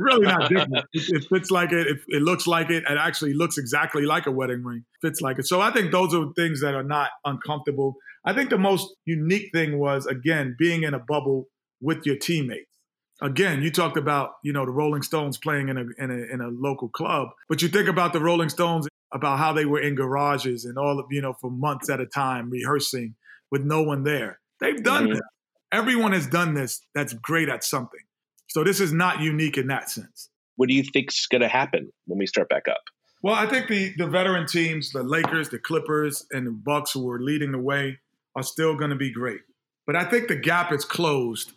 really 0.00 0.26
not 0.26 0.48
different. 0.48 0.84
It, 0.92 1.04
it 1.08 1.24
fits 1.28 1.52
like 1.52 1.72
it, 1.72 1.86
it, 1.86 1.98
it. 2.08 2.22
looks 2.22 2.48
like 2.48 2.70
it. 2.70 2.82
It 2.88 2.98
actually 2.98 3.34
looks 3.34 3.58
exactly 3.58 4.04
like 4.04 4.26
a 4.26 4.32
wedding 4.32 4.64
ring. 4.64 4.84
Fits 5.00 5.20
like 5.20 5.38
it. 5.38 5.46
So 5.46 5.60
I 5.60 5.72
think 5.72 5.92
those 5.92 6.12
are 6.14 6.32
things 6.34 6.60
that 6.62 6.74
are 6.74 6.82
not 6.82 7.10
uncomfortable. 7.24 7.94
I 8.24 8.32
think 8.32 8.50
the 8.50 8.58
most 8.58 8.88
unique 9.04 9.50
thing 9.52 9.78
was 9.78 10.06
again 10.06 10.56
being 10.58 10.82
in 10.82 10.94
a 10.94 10.98
bubble 10.98 11.46
with 11.82 12.06
your 12.06 12.16
teammates. 12.16 12.78
Again, 13.20 13.62
you 13.62 13.70
talked 13.70 13.96
about 13.96 14.32
you 14.42 14.52
know 14.52 14.64
the 14.64 14.72
Rolling 14.72 15.02
Stones 15.02 15.36
playing 15.36 15.68
in 15.68 15.76
a, 15.76 15.84
in 16.02 16.10
a 16.10 16.34
in 16.34 16.40
a 16.40 16.48
local 16.48 16.88
club, 16.88 17.28
but 17.48 17.62
you 17.62 17.68
think 17.68 17.88
about 17.88 18.12
the 18.12 18.20
Rolling 18.20 18.48
Stones 18.48 18.88
about 19.12 19.38
how 19.38 19.52
they 19.52 19.64
were 19.64 19.80
in 19.80 19.94
garages 19.94 20.64
and 20.64 20.78
all 20.78 20.98
of 20.98 21.06
you 21.10 21.20
know 21.20 21.34
for 21.40 21.50
months 21.50 21.90
at 21.90 22.00
a 22.00 22.06
time 22.06 22.50
rehearsing 22.50 23.14
with 23.50 23.62
no 23.62 23.82
one 23.82 24.02
there. 24.02 24.40
They've 24.60 24.82
done 24.82 25.04
mm-hmm. 25.04 25.14
that. 25.14 25.22
Everyone 25.70 26.12
has 26.12 26.26
done 26.26 26.54
this. 26.54 26.80
That's 26.94 27.12
great 27.12 27.48
at 27.48 27.64
something. 27.64 28.00
So 28.48 28.64
this 28.64 28.80
is 28.80 28.92
not 28.92 29.20
unique 29.20 29.56
in 29.56 29.68
that 29.68 29.88
sense. 29.88 30.28
What 30.56 30.68
do 30.68 30.74
you 30.74 30.82
think's 30.82 31.26
going 31.26 31.40
to 31.40 31.48
happen 31.48 31.90
when 32.06 32.18
we 32.18 32.26
start 32.26 32.48
back 32.48 32.68
up? 32.68 32.82
Well, 33.22 33.34
I 33.34 33.46
think 33.46 33.68
the 33.68 33.92
the 33.96 34.08
veteran 34.08 34.46
teams, 34.46 34.90
the 34.90 35.02
Lakers, 35.02 35.48
the 35.48 35.58
Clippers, 35.58 36.26
and 36.32 36.46
the 36.46 36.50
Bucks, 36.50 36.92
who 36.92 37.08
are 37.08 37.20
leading 37.20 37.52
the 37.52 37.58
way, 37.58 37.98
are 38.34 38.42
still 38.42 38.74
going 38.74 38.90
to 38.90 38.96
be 38.96 39.12
great. 39.12 39.40
But 39.86 39.96
I 39.96 40.04
think 40.04 40.28
the 40.28 40.36
gap 40.36 40.72
is 40.72 40.84
closed 40.84 41.52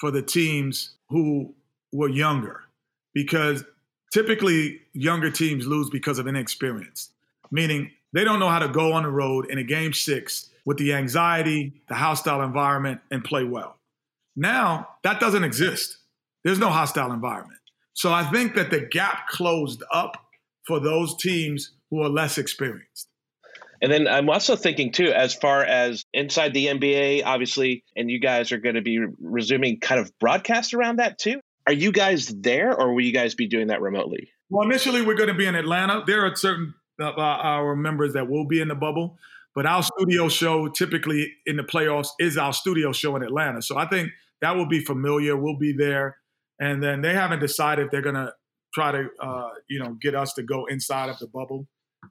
for 0.00 0.10
the 0.10 0.22
teams 0.22 0.94
who 1.10 1.54
were 1.92 2.08
younger 2.08 2.62
because 3.12 3.62
typically 4.12 4.80
younger 4.94 5.30
teams 5.30 5.66
lose 5.66 5.90
because 5.90 6.18
of 6.18 6.26
inexperience, 6.26 7.10
meaning 7.50 7.90
they 8.14 8.24
don't 8.24 8.40
know 8.40 8.48
how 8.48 8.58
to 8.58 8.68
go 8.68 8.92
on 8.92 9.02
the 9.02 9.10
road 9.10 9.50
in 9.50 9.58
a 9.58 9.62
game 9.62 9.92
six 9.92 10.48
with 10.64 10.78
the 10.78 10.94
anxiety, 10.94 11.72
the 11.88 11.94
hostile 11.94 12.42
environment, 12.42 13.00
and 13.10 13.22
play 13.22 13.44
well. 13.44 13.76
Now, 14.34 14.88
that 15.04 15.20
doesn't 15.20 15.44
exist. 15.44 15.98
There's 16.44 16.58
no 16.58 16.70
hostile 16.70 17.12
environment. 17.12 17.60
So 17.92 18.10
I 18.12 18.24
think 18.30 18.54
that 18.54 18.70
the 18.70 18.80
gap 18.80 19.28
closed 19.28 19.82
up 19.92 20.16
for 20.66 20.80
those 20.80 21.16
teams 21.16 21.72
who 21.90 22.00
are 22.00 22.08
less 22.08 22.38
experienced. 22.38 23.08
And 23.82 23.90
then 23.90 24.06
I'm 24.06 24.28
also 24.28 24.56
thinking 24.56 24.92
too, 24.92 25.06
as 25.06 25.34
far 25.34 25.64
as 25.64 26.04
inside 26.12 26.52
the 26.52 26.66
NBA, 26.66 27.22
obviously, 27.24 27.84
and 27.96 28.10
you 28.10 28.20
guys 28.20 28.52
are 28.52 28.58
going 28.58 28.74
to 28.74 28.82
be 28.82 28.98
resuming 29.20 29.80
kind 29.80 30.00
of 30.00 30.16
broadcast 30.18 30.74
around 30.74 30.96
that 30.96 31.18
too. 31.18 31.40
Are 31.66 31.72
you 31.72 31.92
guys 31.92 32.28
there, 32.28 32.74
or 32.74 32.92
will 32.94 33.04
you 33.04 33.12
guys 33.12 33.34
be 33.34 33.46
doing 33.46 33.68
that 33.68 33.80
remotely? 33.80 34.30
Well, 34.48 34.66
initially 34.66 35.02
we're 35.02 35.14
going 35.14 35.28
to 35.28 35.34
be 35.34 35.46
in 35.46 35.54
Atlanta. 35.54 36.02
There 36.06 36.26
are 36.26 36.34
certain 36.34 36.74
of 36.98 37.18
our 37.18 37.76
members 37.76 38.12
that 38.14 38.28
will 38.28 38.46
be 38.46 38.60
in 38.60 38.68
the 38.68 38.74
bubble, 38.74 39.18
but 39.54 39.66
our 39.66 39.82
studio 39.82 40.28
show 40.28 40.68
typically 40.68 41.32
in 41.46 41.56
the 41.56 41.62
playoffs 41.62 42.08
is 42.18 42.36
our 42.36 42.52
studio 42.52 42.92
show 42.92 43.16
in 43.16 43.22
Atlanta. 43.22 43.62
So 43.62 43.78
I 43.78 43.86
think 43.86 44.10
that 44.40 44.56
will 44.56 44.66
be 44.66 44.80
familiar. 44.80 45.36
We'll 45.36 45.58
be 45.58 45.72
there, 45.72 46.16
and 46.58 46.82
then 46.82 47.00
they 47.00 47.14
haven't 47.14 47.40
decided 47.40 47.86
if 47.86 47.90
they're 47.90 48.02
going 48.02 48.16
to 48.16 48.32
try 48.74 48.92
to, 48.92 49.08
uh, 49.22 49.50
you 49.68 49.78
know, 49.78 49.96
get 50.00 50.14
us 50.14 50.34
to 50.34 50.42
go 50.42 50.66
inside 50.66 51.08
of 51.08 51.18
the 51.18 51.26
bubble. 51.26 51.66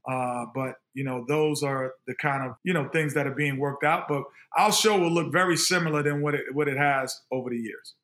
Uh, 0.09 0.45
but 0.55 0.75
you 0.93 1.03
know, 1.03 1.23
those 1.27 1.61
are 1.61 1.93
the 2.07 2.15
kind 2.15 2.43
of 2.43 2.55
you 2.63 2.73
know 2.73 2.89
things 2.89 3.13
that 3.13 3.27
are 3.27 3.35
being 3.35 3.57
worked 3.57 3.83
out. 3.83 4.07
But 4.07 4.23
our 4.57 4.71
show 4.71 4.97
will 4.97 5.11
look 5.11 5.31
very 5.31 5.57
similar 5.57 6.01
than 6.01 6.21
what 6.21 6.33
it 6.33 6.45
what 6.53 6.67
it 6.67 6.77
has 6.77 7.15
over 7.31 7.49
the 7.49 7.57
years. 7.57 7.95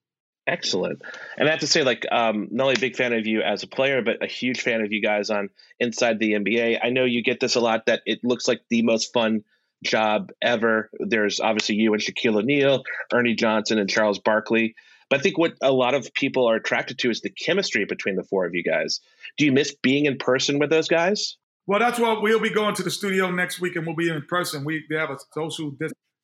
Excellent. 0.48 1.02
And 1.38 1.48
I 1.48 1.52
have 1.52 1.62
to 1.62 1.68
say, 1.68 1.84
like, 1.84 2.06
um, 2.12 2.50
not 2.52 2.66
only 2.66 2.76
a 2.76 2.80
big 2.80 2.96
fan 2.96 3.14
of 3.14 3.26
you 3.26 3.42
as 3.42 3.64
a 3.64 3.68
player, 3.68 4.04
but 4.04 4.24
a 4.24 4.28
huge 4.28 4.62
fan 4.62 4.82
of 4.82 4.92
you 4.92 5.02
guys 5.02 5.32
on 5.32 5.50
Inside 5.80 6.20
the 6.20 6.34
NBA. 6.34 6.80
I 6.84 6.92
know 6.92 7.04
you 7.04 7.24
get 7.24 7.40
this 7.40 7.56
a 7.56 7.60
lot 7.60 7.88
that 7.88 8.02
it 8.06 8.20
looks 8.24 8.48
like 8.48 8.62
the 8.70 8.84
most 8.84 9.12
fun 9.12 9.44
job 9.84 10.32
ever. 10.44 10.92
There's 11.00 11.40
obviously 11.40 11.76
you 11.76 11.94
and 11.94 12.02
Shaquille 12.02 12.38
O'Neal, 12.38 12.84
Ernie 13.12 13.34
Johnson, 13.34 13.80
and 13.80 13.90
Charles 13.90 14.20
Barkley. 14.20 14.76
But 15.10 15.20
I 15.20 15.24
think 15.24 15.40
what 15.40 15.54
a 15.62 15.72
lot 15.72 15.96
of 15.96 16.14
people 16.14 16.48
are 16.48 16.56
attracted 16.56 17.00
to 17.00 17.10
is 17.10 17.22
the 17.22 17.32
chemistry 17.32 17.86
between 17.86 18.16
the 18.16 18.24
four 18.24 18.46
of 18.46 18.54
you 18.54 18.64
guys. 18.64 19.00
Do 19.38 19.46
you 19.46 19.52
miss 19.52 19.74
being 19.74 20.06
in 20.06 20.18
person 20.18 20.60
with 20.60 20.70
those 20.70 20.88
guys? 20.88 21.38
Well, 21.68 21.80
that's 21.80 22.00
what 22.00 22.22
we'll 22.22 22.40
be 22.40 22.52
going 22.52 22.76
to 22.76 22.84
the 22.84 22.92
studio 22.92 23.32
next 23.32 23.60
week, 23.60 23.76
and 23.76 23.86
we'll 23.86 23.96
be 23.96 24.10
in 24.10 24.22
person. 24.24 24.64
We, 24.64 24.86
we 24.90 24.96
have 24.96 25.10
a 25.10 25.18
social 25.34 25.76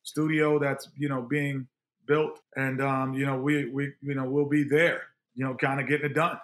studio 0.02 0.58
that's 0.58 0.88
you 0.96 1.08
know 1.08 1.22
being 1.22 1.66
built, 2.06 2.40
and 2.56 2.80
um, 2.80 3.14
you 3.14 3.26
know 3.26 3.36
we 3.36 3.68
we 3.70 3.92
you 4.02 4.14
know 4.14 4.24
we'll 4.24 4.48
be 4.48 4.62
there, 4.62 5.02
you 5.34 5.44
know, 5.44 5.54
kind 5.54 5.80
of 5.80 5.88
getting 5.88 6.10
it 6.10 6.14
done. 6.14 6.38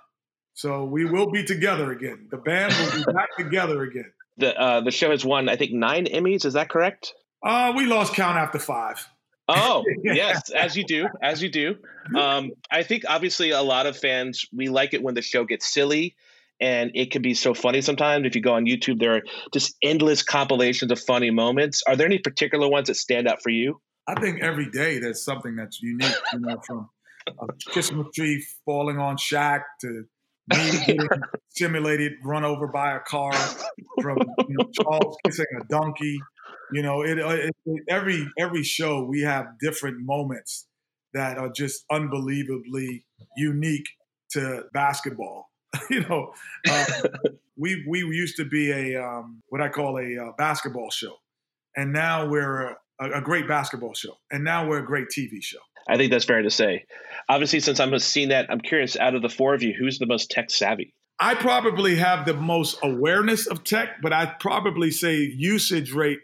So 0.54 0.84
we 0.84 1.04
will 1.04 1.30
be 1.30 1.44
together 1.44 1.92
again. 1.92 2.26
The 2.30 2.38
band 2.38 2.74
will 2.74 3.04
be 3.04 3.12
back 3.12 3.28
together 3.36 3.82
again. 3.82 4.10
The 4.36 4.58
uh, 4.60 4.80
the 4.80 4.90
show 4.90 5.10
has 5.12 5.24
won, 5.24 5.48
I 5.48 5.54
think, 5.54 5.72
nine 5.72 6.06
Emmys. 6.06 6.44
Is 6.44 6.54
that 6.54 6.68
correct? 6.68 7.14
Uh, 7.42 7.72
we 7.76 7.86
lost 7.86 8.14
count 8.14 8.36
after 8.36 8.58
five. 8.58 9.06
Oh 9.46 9.84
yes, 10.02 10.50
as 10.50 10.76
you 10.76 10.84
do, 10.84 11.06
as 11.22 11.40
you 11.40 11.48
do. 11.48 11.76
Um, 12.16 12.50
I 12.70 12.82
think 12.82 13.04
obviously 13.08 13.50
a 13.50 13.62
lot 13.62 13.86
of 13.86 13.96
fans 13.96 14.46
we 14.52 14.68
like 14.68 14.92
it 14.92 15.02
when 15.02 15.14
the 15.14 15.22
show 15.22 15.44
gets 15.44 15.72
silly 15.72 16.16
and 16.60 16.90
it 16.94 17.10
can 17.10 17.22
be 17.22 17.34
so 17.34 17.54
funny 17.54 17.80
sometimes. 17.80 18.26
If 18.26 18.34
you 18.34 18.42
go 18.42 18.54
on 18.54 18.66
YouTube, 18.66 18.98
there 18.98 19.16
are 19.16 19.22
just 19.52 19.76
endless 19.82 20.22
compilations 20.22 20.90
of 20.92 21.00
funny 21.00 21.30
moments. 21.30 21.82
Are 21.86 21.96
there 21.96 22.06
any 22.06 22.18
particular 22.18 22.68
ones 22.68 22.88
that 22.88 22.96
stand 22.96 23.28
out 23.28 23.42
for 23.42 23.50
you? 23.50 23.80
I 24.06 24.18
think 24.20 24.42
every 24.42 24.70
day 24.70 24.98
there's 24.98 25.24
something 25.24 25.54
that's 25.54 25.80
unique, 25.82 26.14
you 26.32 26.40
know, 26.40 26.60
from 26.66 26.88
a 27.26 27.46
Christmas 27.66 28.06
tree 28.14 28.44
falling 28.64 28.98
on 28.98 29.16
Shaq 29.16 29.60
to 29.82 30.04
me 30.48 30.70
getting 30.86 31.08
simulated 31.50 32.12
run 32.24 32.44
over 32.44 32.68
by 32.68 32.96
a 32.96 33.00
car, 33.00 33.32
from 34.00 34.18
you 34.48 34.56
know, 34.56 34.70
Charles 34.80 35.16
kissing 35.24 35.46
a 35.60 35.64
donkey. 35.66 36.18
You 36.72 36.82
know, 36.82 37.02
it, 37.02 37.18
uh, 37.18 37.28
it, 37.28 37.56
it, 37.66 37.82
every 37.88 38.26
every 38.38 38.62
show 38.62 39.04
we 39.04 39.22
have 39.22 39.46
different 39.60 39.98
moments 40.00 40.66
that 41.14 41.38
are 41.38 41.50
just 41.50 41.84
unbelievably 41.90 43.04
unique 43.36 43.86
to 44.30 44.64
basketball. 44.72 45.50
you 45.90 46.00
know, 46.08 46.32
um, 46.70 46.84
we 47.56 47.84
we 47.88 48.00
used 48.00 48.36
to 48.36 48.44
be 48.44 48.70
a 48.70 49.02
um, 49.02 49.42
what 49.48 49.60
I 49.60 49.68
call 49.68 49.98
a 49.98 50.28
uh, 50.28 50.32
basketball 50.36 50.90
show, 50.90 51.16
and 51.76 51.92
now 51.92 52.28
we're 52.28 52.76
a, 53.00 53.10
a, 53.18 53.20
great 53.20 53.48
basketball 53.48 53.94
show, 53.94 54.14
and 54.30 54.44
now 54.44 54.68
we're 54.68 54.78
a 54.78 54.86
great 54.86 55.08
TV 55.08 55.42
show. 55.42 55.58
I 55.88 55.96
think 55.96 56.10
that's 56.10 56.24
fair 56.24 56.42
to 56.42 56.50
say. 56.50 56.84
Obviously, 57.28 57.60
since 57.60 57.80
I'm 57.80 57.98
seeing 57.98 58.28
that, 58.28 58.50
I'm 58.50 58.60
curious. 58.60 58.96
Out 58.96 59.14
of 59.14 59.22
the 59.22 59.28
four 59.28 59.54
of 59.54 59.62
you, 59.62 59.74
who's 59.78 59.98
the 59.98 60.06
most 60.06 60.30
tech 60.30 60.50
savvy? 60.50 60.94
I 61.20 61.34
probably 61.34 61.96
have 61.96 62.26
the 62.26 62.34
most 62.34 62.78
awareness 62.82 63.46
of 63.46 63.64
tech, 63.64 64.00
but 64.02 64.12
I'd 64.12 64.38
probably 64.38 64.90
say 64.90 65.16
usage 65.16 65.92
rate 65.92 66.20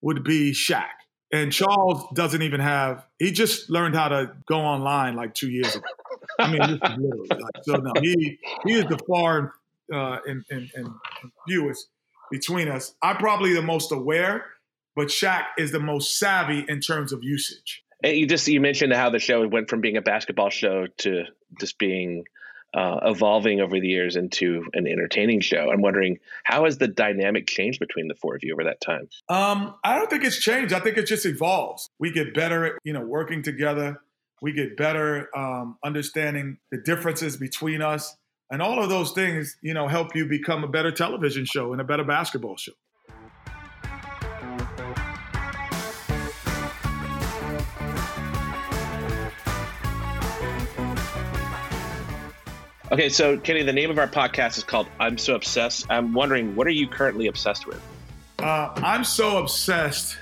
would 0.00 0.22
be 0.22 0.52
Shaq. 0.52 0.86
And 1.32 1.52
Charles 1.52 2.06
doesn't 2.14 2.42
even 2.42 2.60
have. 2.60 3.04
He 3.18 3.32
just 3.32 3.68
learned 3.68 3.94
how 3.94 4.08
to 4.08 4.32
go 4.46 4.60
online 4.60 5.16
like 5.16 5.34
two 5.34 5.50
years 5.50 5.74
ago. 5.74 5.84
I 6.38 6.50
mean, 6.50 6.60
this 6.60 6.90
is 6.90 6.98
literally 6.98 7.28
like, 7.30 7.64
so. 7.64 7.76
No, 7.76 7.92
he 8.00 8.38
he 8.64 8.74
is 8.74 8.84
the 8.84 8.98
far 9.08 9.54
uh, 9.92 10.18
and, 10.26 10.44
in, 10.50 10.70
in 10.74 10.94
fewest 11.46 11.88
between 12.30 12.68
us. 12.68 12.94
I'm 13.02 13.16
probably 13.16 13.54
the 13.54 13.62
most 13.62 13.92
aware, 13.92 14.44
but 14.94 15.08
Shaq 15.08 15.44
is 15.56 15.72
the 15.72 15.80
most 15.80 16.18
savvy 16.18 16.64
in 16.68 16.80
terms 16.80 17.12
of 17.12 17.22
usage. 17.22 17.82
And 18.02 18.16
you 18.16 18.26
just 18.26 18.46
you 18.46 18.60
mentioned 18.60 18.92
how 18.92 19.10
the 19.10 19.18
show 19.18 19.46
went 19.46 19.68
from 19.68 19.80
being 19.80 19.96
a 19.96 20.02
basketball 20.02 20.50
show 20.50 20.86
to 20.98 21.24
just 21.58 21.78
being 21.78 22.24
uh, 22.74 23.00
evolving 23.02 23.60
over 23.60 23.80
the 23.80 23.88
years 23.88 24.16
into 24.16 24.64
an 24.74 24.86
entertaining 24.86 25.40
show. 25.40 25.70
I'm 25.72 25.80
wondering 25.80 26.18
how 26.44 26.64
has 26.64 26.78
the 26.78 26.88
dynamic 26.88 27.46
changed 27.46 27.80
between 27.80 28.08
the 28.08 28.14
four 28.14 28.36
of 28.36 28.44
you 28.44 28.52
over 28.52 28.64
that 28.64 28.80
time? 28.80 29.08
Um, 29.28 29.74
I 29.82 29.96
don't 29.96 30.10
think 30.10 30.24
it's 30.24 30.38
changed. 30.38 30.74
I 30.74 30.80
think 30.80 30.98
it 30.98 31.06
just 31.06 31.26
evolves. 31.26 31.88
We 31.98 32.12
get 32.12 32.34
better 32.34 32.64
at 32.64 32.72
you 32.84 32.92
know 32.92 33.00
working 33.00 33.42
together. 33.42 34.00
We 34.40 34.52
get 34.52 34.76
better 34.76 35.28
um, 35.36 35.78
understanding 35.84 36.58
the 36.70 36.78
differences 36.78 37.36
between 37.36 37.82
us, 37.82 38.16
and 38.50 38.62
all 38.62 38.82
of 38.82 38.88
those 38.88 39.12
things 39.12 39.56
you 39.62 39.74
know 39.74 39.88
help 39.88 40.14
you 40.14 40.26
become 40.26 40.62
a 40.62 40.68
better 40.68 40.92
television 40.92 41.44
show 41.44 41.72
and 41.72 41.80
a 41.80 41.84
better 41.84 42.04
basketball 42.04 42.56
show. 42.56 42.72
Okay, 52.90 53.10
so 53.10 53.36
Kenny, 53.36 53.64
the 53.64 53.72
name 53.72 53.90
of 53.90 53.98
our 53.98 54.08
podcast 54.08 54.56
is 54.56 54.64
called 54.64 54.86
"I'm 55.00 55.18
So 55.18 55.34
Obsessed." 55.34 55.86
I'm 55.90 56.14
wondering, 56.14 56.54
what 56.54 56.66
are 56.68 56.70
you 56.70 56.86
currently 56.86 57.26
obsessed 57.26 57.66
with? 57.66 57.82
Uh, 58.38 58.72
I'm 58.76 59.02
so 59.02 59.38
obsessed 59.38 60.16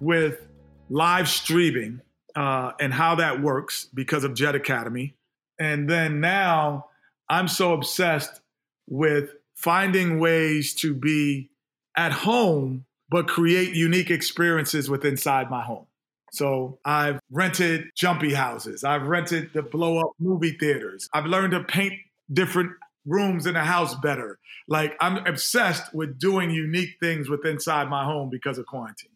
with 0.00 0.48
live 0.88 1.28
streaming 1.28 2.00
uh, 2.36 2.72
and 2.80 2.92
how 2.92 3.16
that 3.16 3.42
works 3.42 3.88
because 3.92 4.24
of 4.24 4.34
Jet 4.34 4.54
Academy, 4.54 5.14
and 5.58 5.88
then 5.88 6.20
now 6.20 6.86
I'm 7.28 7.48
so 7.48 7.72
obsessed 7.72 8.40
with 8.88 9.30
finding 9.54 10.18
ways 10.18 10.74
to 10.74 10.94
be 10.94 11.50
at 11.96 12.12
home 12.12 12.84
but 13.12 13.28
create 13.28 13.74
unique 13.74 14.10
experiences 14.10 14.88
with 14.88 15.04
inside 15.04 15.50
my 15.50 15.62
home. 15.62 15.86
So 16.32 16.78
I've 16.82 17.20
rented 17.30 17.90
jumpy 17.94 18.32
houses. 18.32 18.84
I've 18.84 19.06
rented 19.06 19.50
the 19.52 19.60
blow 19.62 19.98
up 19.98 20.12
movie 20.18 20.56
theaters. 20.58 21.10
I've 21.12 21.26
learned 21.26 21.52
to 21.52 21.62
paint 21.62 21.92
different 22.32 22.70
rooms 23.04 23.44
in 23.44 23.54
a 23.54 23.64
house 23.64 23.94
better. 23.96 24.38
Like 24.66 24.96
I'm 24.98 25.26
obsessed 25.26 25.94
with 25.94 26.18
doing 26.18 26.50
unique 26.50 26.96
things 27.00 27.28
with 27.28 27.44
inside 27.44 27.90
my 27.90 28.04
home 28.04 28.30
because 28.30 28.56
of 28.56 28.64
quarantine. 28.64 29.10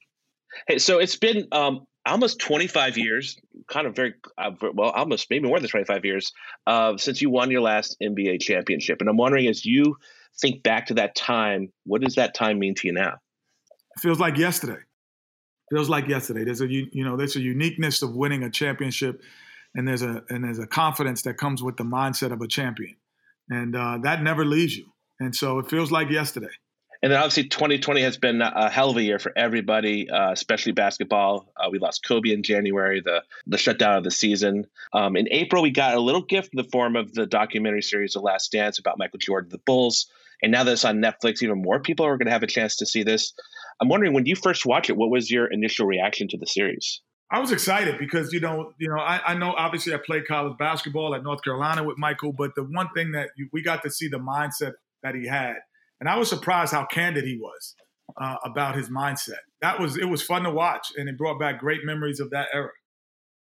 Hey, 0.69 0.79
so 0.79 0.99
it's 0.99 1.17
been 1.17 1.49
um, 1.53 1.87
almost 2.07 2.39
25 2.39 2.97
years, 2.97 3.39
kind 3.69 3.87
of 3.87 3.97
very 3.97 4.15
uh, 4.39 4.53
well, 4.73 4.91
almost 4.91 5.29
maybe 5.31 5.49
more 5.49 5.59
than 5.59 5.69
25 5.69 6.05
years 6.05 6.33
uh, 6.67 6.97
since 6.97 7.21
you 7.21 7.31
won 7.31 7.51
your 7.51 7.61
last 7.61 7.97
NBA 8.03 8.41
championship. 8.41 9.01
And 9.01 9.11
I'm 9.11 9.17
wondering, 9.17 9.49
as 9.49 9.65
you 9.65 9.97
think 10.41 10.63
back 10.63 10.87
to 10.87 10.95
that 10.95 11.15
time, 11.15 11.73
what 11.85 12.03
does 12.03 12.15
that 12.15 12.35
time 12.35 12.59
mean 12.59 12.75
to 12.77 12.87
you 12.87 12.93
now? 12.93 13.15
It 13.97 14.01
feels 14.01 14.21
like 14.21 14.37
yesterday. 14.37 14.81
Feels 15.71 15.89
like 15.89 16.07
yesterday. 16.07 16.45
There's 16.45 16.61
a 16.61 16.69
you 16.69 17.05
know 17.05 17.17
there's 17.17 17.35
a 17.35 17.41
uniqueness 17.41 18.03
of 18.03 18.15
winning 18.15 18.45
a 18.45 18.51
championship, 18.51 19.21
and 19.75 19.87
there's 19.87 20.03
a 20.03 20.23
and 20.31 20.45
there's 20.45 20.61
a 20.61 20.67
confidence 20.67 21.23
that 21.23 21.39
comes 21.39 21.63
with 21.63 21.77
the 21.77 21.85
mindset 21.85 22.31
of 22.31 22.41
a 22.41 22.47
champion, 22.47 22.95
and 23.51 23.75
uh, 23.75 23.99
that 24.03 24.23
never 24.23 24.45
leaves 24.45 24.77
you. 24.77 24.87
And 25.19 25.35
so 25.35 25.59
it 25.59 25.69
feels 25.69 25.91
like 25.91 26.09
yesterday. 26.11 26.53
And 27.03 27.13
then 27.13 27.19
obviously 27.19 27.45
2020 27.45 28.03
has 28.03 28.17
been 28.17 28.41
a 28.41 28.71
hell 28.71 28.91
of 28.91 28.97
a 28.97 29.03
year 29.03 29.19
for 29.19 29.33
everybody, 29.37 30.09
uh, 30.09 30.33
especially 30.33 30.73
basketball. 30.73 31.53
Uh, 31.57 31.69
we 31.71 31.79
lost 31.79 32.05
Kobe 32.07 32.31
in 32.31 32.43
January, 32.43 33.01
the 33.01 33.23
the 33.47 33.59
shutdown 33.59 33.99
of 33.99 34.05
the 34.05 34.11
season. 34.11 34.67
Um, 34.93 35.17
in 35.17 35.29
April, 35.31 35.63
we 35.63 35.71
got 35.71 35.95
a 35.95 36.01
little 36.01 36.23
gift 36.23 36.51
in 36.53 36.57
the 36.57 36.69
form 36.71 36.97
of 36.97 37.13
the 37.13 37.27
documentary 37.27 37.83
series 37.83 38.15
The 38.15 38.21
Last 38.21 38.53
Dance 38.53 38.79
about 38.79 38.99
Michael 38.99 39.19
Jordan, 39.19 39.51
the 39.51 39.59
Bulls. 39.59 40.07
And 40.43 40.53
now 40.53 40.65
that 40.65 40.73
it's 40.73 40.85
on 40.85 40.99
Netflix, 40.99 41.43
even 41.43 41.63
more 41.63 41.81
people 41.81 42.07
are 42.07 42.17
going 42.17 42.27
to 42.27 42.33
have 42.33 42.43
a 42.43 42.47
chance 42.47 42.77
to 42.77 42.87
see 42.87 43.03
this. 43.03 43.33
I'm 43.81 43.89
wondering 43.89 44.13
when 44.13 44.27
you 44.27 44.37
first 44.37 44.67
watched 44.67 44.91
it, 44.91 44.97
what 44.97 45.11
was 45.11 45.31
your 45.31 45.47
initial 45.47 45.87
reaction 45.87 46.29
to 46.29 46.39
the 46.39 46.47
series? 46.47 47.01
I 47.31 47.41
was 47.41 47.51
excited 47.51 47.99
because 47.99 48.33
you 48.33 48.41
know, 48.41 48.73
you 48.79 48.89
know, 48.89 49.01
I, 49.01 49.21
I, 49.27 49.35
know 49.35 49.53
obviously 49.53 49.93
I 49.93 49.99
played 49.99 50.29
college 50.29 50.57
basketball 50.59 51.15
at 51.15 51.25
North 51.25 51.43
Carolina 51.43 51.83
with 51.83 51.99
Michael, 51.99 52.33
but 52.33 52.55
the 52.55 52.63
one 52.63 52.89
thing 52.95 53.13
that 53.13 53.31
we 53.53 53.63
got 53.63 53.83
to 53.83 53.91
see 53.91 54.09
the 54.09 54.19
mindset 54.19 54.75
that 55.03 55.17
he 55.17 55.27
had, 55.27 55.57
and 56.01 56.09
I 56.09 56.17
was 56.17 56.29
surprised 56.29 56.73
how 56.73 56.87
candid 56.87 57.25
he 57.25 57.39
was 57.39 57.75
uh, 58.21 58.37
about 58.45 58.77
his 58.77 58.89
mindset. 58.89 59.43
That 59.63 59.81
was 59.81 59.97
it 59.97 60.05
was 60.05 60.23
fun 60.23 60.43
to 60.43 60.51
watch, 60.51 60.89
and 60.97 61.09
it 61.09 61.19
brought 61.19 61.39
back 61.39 61.59
great 61.59 61.85
memories 61.85 62.21
of 62.21 62.31
that 62.31 62.49
era. 62.53 62.71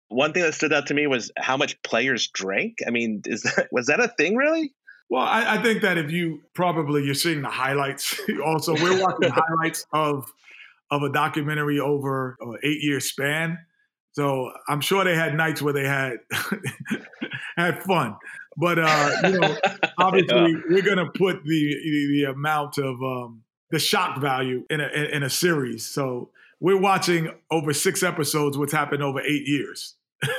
One 0.09 0.33
thing 0.33 0.43
that 0.43 0.55
stood 0.55 0.73
out 0.73 0.87
to 0.87 0.93
me 0.93 1.05
was 1.05 1.31
how 1.37 1.55
much 1.55 1.81
players 1.83 2.27
drank. 2.33 2.77
I 2.87 2.89
mean, 2.89 3.21
is 3.25 3.43
that 3.43 3.67
was 3.71 3.87
that 3.87 3.99
a 3.99 4.07
thing 4.07 4.35
really? 4.35 4.73
Well, 5.09 5.23
I, 5.23 5.55
I, 5.55 5.63
think 5.63 5.81
that 5.81 5.97
if 5.97 6.11
you 6.11 6.41
probably 6.53 7.03
you're 7.03 7.15
seeing 7.15 7.41
the 7.41 7.49
highlights. 7.49 8.19
also, 8.45 8.73
we're 8.73 9.01
watching 9.01 9.31
highlights 9.35 9.85
of 9.91 10.31
of 10.91 11.03
a 11.03 11.11
documentary 11.11 11.79
over 11.79 12.37
an 12.39 12.57
eight 12.63 12.81
year 12.81 12.99
span. 12.99 13.57
So 14.13 14.51
I'm 14.67 14.81
sure 14.81 15.03
they 15.03 15.15
had 15.15 15.35
nights 15.35 15.61
where 15.61 15.73
they 15.73 15.87
had 15.87 16.17
had 17.57 17.83
fun. 17.83 18.15
But 18.59 18.77
uh, 18.77 19.11
you 19.23 19.39
know, 19.39 19.57
obviously, 19.97 20.51
yeah. 20.51 20.59
we're 20.69 20.83
gonna 20.83 21.09
put 21.11 21.43
the 21.45 21.75
the, 21.83 22.07
the 22.11 22.31
amount 22.31 22.77
of 22.77 23.01
um, 23.01 23.43
the 23.71 23.79
shock 23.79 24.19
value 24.19 24.65
in 24.69 24.81
a 24.81 24.87
in 24.87 25.23
a 25.23 25.29
series. 25.29 25.85
So 25.89 26.31
we're 26.59 26.79
watching 26.79 27.31
over 27.49 27.73
six 27.73 28.03
episodes, 28.03 28.57
what's 28.57 28.73
happened 28.73 29.01
over 29.01 29.21
eight 29.21 29.47
years. 29.47 29.95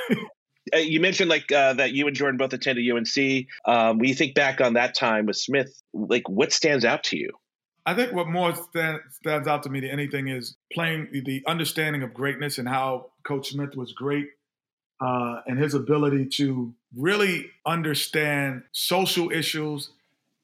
You 0.73 0.99
mentioned 0.99 1.27
like 1.27 1.51
uh, 1.51 1.73
that 1.73 1.91
you 1.91 2.05
and 2.05 2.15
Jordan 2.15 2.37
both 2.37 2.53
attended 2.53 2.89
UNC. 2.89 3.47
Um, 3.65 3.97
when 3.97 4.07
you 4.07 4.13
think 4.13 4.35
back 4.35 4.61
on 4.61 4.73
that 4.75 4.93
time 4.93 5.25
with 5.25 5.35
Smith, 5.35 5.73
like 5.91 6.29
what 6.29 6.53
stands 6.53 6.85
out 6.85 7.03
to 7.05 7.17
you? 7.17 7.31
I 7.85 7.95
think 7.95 8.13
what 8.13 8.27
more 8.27 8.53
stand, 8.55 8.99
stands 9.09 9.47
out 9.47 9.63
to 9.63 9.69
me 9.69 9.79
than 9.79 9.89
anything 9.89 10.27
is 10.27 10.55
playing 10.71 11.09
the 11.25 11.43
understanding 11.47 12.03
of 12.03 12.13
greatness 12.13 12.59
and 12.59 12.69
how 12.69 13.07
Coach 13.25 13.49
Smith 13.49 13.75
was 13.75 13.91
great 13.93 14.27
uh, 15.01 15.41
and 15.47 15.59
his 15.59 15.73
ability 15.73 16.25
to 16.27 16.73
really 16.95 17.47
understand 17.65 18.63
social 18.71 19.31
issues, 19.31 19.89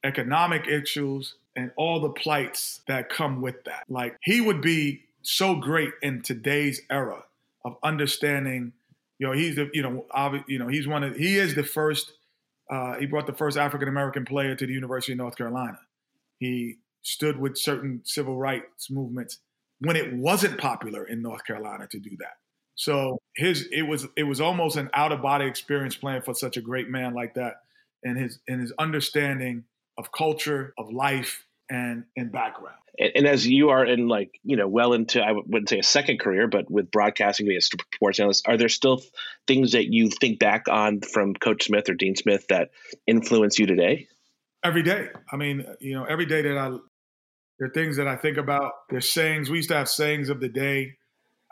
economic 0.03 0.67
issues, 0.67 1.35
and 1.55 1.71
all 1.77 1.99
the 1.99 2.09
plights 2.09 2.81
that 2.87 3.09
come 3.09 3.41
with 3.41 3.63
that. 3.65 3.83
Like 3.87 4.17
he 4.21 4.41
would 4.41 4.61
be 4.61 5.03
so 5.21 5.55
great 5.55 5.91
in 6.01 6.21
today's 6.21 6.81
era 6.89 7.23
of 7.63 7.77
understanding 7.83 8.73
you 9.19 9.27
know, 9.27 9.33
he's 9.33 9.55
the 9.55 9.69
you 9.73 9.81
know, 9.81 10.05
obvi- 10.15 10.43
you 10.47 10.59
know, 10.59 10.67
he's 10.67 10.87
one 10.87 11.03
of 11.03 11.15
he 11.15 11.37
is 11.37 11.55
the 11.55 11.63
first. 11.63 12.13
Uh, 12.69 12.97
he 12.97 13.05
brought 13.05 13.25
the 13.27 13.33
first 13.33 13.57
African 13.57 13.87
American 13.87 14.25
player 14.25 14.55
to 14.55 14.65
the 14.65 14.73
University 14.73 15.13
of 15.13 15.17
North 15.17 15.37
Carolina. 15.37 15.79
He 16.37 16.77
stood 17.01 17.39
with 17.39 17.57
certain 17.57 18.01
civil 18.03 18.37
rights 18.37 18.91
movements 18.91 19.39
when 19.79 19.95
it 19.95 20.13
wasn't 20.13 20.59
popular 20.59 21.05
in 21.05 21.21
North 21.21 21.45
Carolina 21.45 21.87
to 21.87 21.99
do 21.99 22.11
that. 22.19 22.37
So 22.77 23.17
his 23.35 23.67
it 23.71 23.81
was 23.81 24.07
it 24.15 24.23
was 24.23 24.39
almost 24.39 24.77
an 24.77 24.89
out 24.93 25.11
of 25.11 25.21
body 25.21 25.45
experience 25.45 25.95
playing 25.95 26.21
for 26.21 26.33
such 26.35 26.57
a 26.57 26.61
great 26.61 26.89
man 26.89 27.13
like 27.13 27.33
that, 27.33 27.55
and 28.03 28.17
his 28.17 28.39
and 28.47 28.61
his 28.61 28.71
understanding 28.77 29.65
of 29.97 30.11
culture, 30.11 30.73
of 30.77 30.91
life, 30.91 31.43
and 31.71 32.05
and 32.15 32.31
background. 32.31 32.77
And 32.99 33.27
as 33.27 33.47
you 33.47 33.69
are 33.69 33.83
in 33.83 34.07
like 34.07 34.39
you 34.43 34.57
know 34.57 34.67
well 34.67 34.93
into 34.93 35.21
i 35.21 35.31
wouldn't 35.31 35.69
say 35.69 35.79
a 35.79 35.83
second 35.83 36.19
career 36.19 36.47
but 36.47 36.69
with 36.69 36.89
broadcasting 36.89 37.47
being 37.47 37.57
a 37.57 37.61
sports 37.61 38.19
analyst 38.19 38.47
are 38.47 38.57
there 38.57 38.69
still 38.69 39.03
things 39.45 39.73
that 39.73 39.91
you 39.91 40.09
think 40.09 40.39
back 40.39 40.67
on 40.67 41.01
from 41.01 41.35
coach 41.35 41.65
smith 41.65 41.89
or 41.89 41.93
dean 41.93 42.15
smith 42.15 42.47
that 42.47 42.69
influence 43.05 43.59
you 43.59 43.67
today? 43.67 44.07
Every 44.63 44.83
day. 44.83 45.09
I 45.31 45.35
mean 45.35 45.65
you 45.79 45.93
know 45.93 46.05
every 46.05 46.25
day 46.25 46.43
that 46.43 46.57
i 46.57 46.69
there 47.59 47.69
are 47.69 47.73
things 47.73 47.97
that 47.97 48.07
i 48.07 48.15
think 48.15 48.37
about. 48.37 48.71
There's 48.89 49.11
sayings 49.11 49.49
we 49.49 49.57
used 49.57 49.69
to 49.69 49.75
have 49.75 49.89
sayings 49.89 50.29
of 50.29 50.39
the 50.39 50.49
day. 50.49 50.93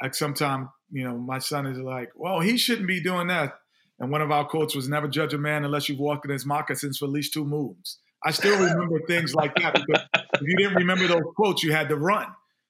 Like 0.01 0.13
sometimes 0.13 0.67
you 0.95 1.03
know 1.03 1.17
my 1.17 1.39
son 1.39 1.65
is 1.65 1.77
like 1.77 2.09
well 2.15 2.39
he 2.39 2.57
shouldn't 2.57 2.87
be 2.87 3.01
doing 3.01 3.27
that 3.27 3.53
and 3.99 4.11
one 4.11 4.21
of 4.21 4.31
our 4.31 4.45
quotes 4.45 4.75
was 4.75 4.89
never 4.89 5.07
judge 5.07 5.33
a 5.33 5.37
man 5.37 5.63
unless 5.63 5.87
you've 5.87 5.99
walked 5.99 6.25
in 6.25 6.31
his 6.31 6.45
moccasins 6.45 6.97
for 6.97 7.05
at 7.05 7.11
least 7.11 7.33
two 7.33 7.45
moons 7.45 7.99
I 8.25 8.31
still 8.31 8.57
remember 8.57 8.99
things 9.07 9.35
like 9.35 9.53
that 9.55 9.73
because 9.73 10.03
if 10.13 10.41
you 10.41 10.55
didn't 10.57 10.75
remember 10.75 11.07
those 11.07 11.21
quotes, 11.35 11.61
you 11.61 11.71
had 11.71 11.89
to 11.89 11.95
run. 11.95 12.25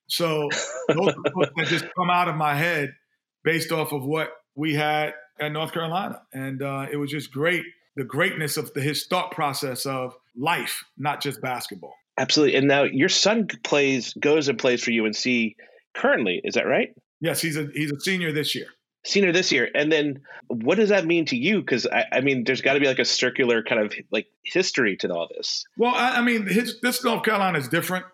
So 0.07 0.49
those 0.89 1.13
quotes 1.31 1.51
that 1.55 1.67
just 1.67 1.85
come 1.97 2.09
out 2.09 2.27
of 2.27 2.35
my 2.35 2.55
head 2.55 2.93
based 3.43 3.71
off 3.71 3.93
of 3.93 4.05
what 4.05 4.31
we 4.55 4.75
had 4.75 5.13
at 5.39 5.53
North 5.53 5.71
Carolina, 5.71 6.21
and 6.33 6.61
uh, 6.61 6.87
it 6.91 6.97
was 6.97 7.09
just 7.09 7.31
great. 7.31 7.63
The 7.95 8.03
greatness 8.03 8.57
of 8.57 8.73
the, 8.73 8.81
his 8.81 9.07
thought 9.07 9.31
process 9.31 9.85
of 9.85 10.13
life, 10.35 10.83
not 10.97 11.21
just 11.21 11.41
basketball. 11.41 11.95
Absolutely. 12.17 12.57
And 12.57 12.67
now 12.67 12.83
your 12.83 13.09
son 13.09 13.47
plays, 13.63 14.13
goes 14.19 14.49
and 14.49 14.59
plays 14.59 14.83
for 14.83 14.91
UNC 14.91 15.55
currently. 15.93 16.41
Is 16.43 16.55
that 16.55 16.67
right? 16.67 16.93
Yes, 17.21 17.41
he's 17.41 17.57
a 17.57 17.67
he's 17.73 17.91
a 17.91 17.99
senior 17.99 18.31
this 18.31 18.55
year 18.55 18.67
senior 19.05 19.31
this 19.31 19.51
year. 19.51 19.69
And 19.73 19.91
then 19.91 20.21
what 20.47 20.75
does 20.75 20.89
that 20.89 21.05
mean 21.05 21.25
to 21.25 21.37
you? 21.37 21.59
Because 21.59 21.85
I, 21.87 22.05
I, 22.11 22.21
mean, 22.21 22.43
there's 22.43 22.61
got 22.61 22.73
to 22.73 22.79
be 22.79 22.87
like 22.87 22.99
a 22.99 23.05
circular 23.05 23.63
kind 23.63 23.81
of 23.81 23.93
like 24.11 24.27
history 24.43 24.97
to 24.97 25.13
all 25.13 25.29
this. 25.33 25.63
Well, 25.77 25.93
I, 25.93 26.17
I 26.17 26.21
mean, 26.21 26.47
his, 26.47 26.81
this 26.81 27.03
North 27.03 27.23
Carolina 27.23 27.59
is 27.59 27.67
different 27.67 28.05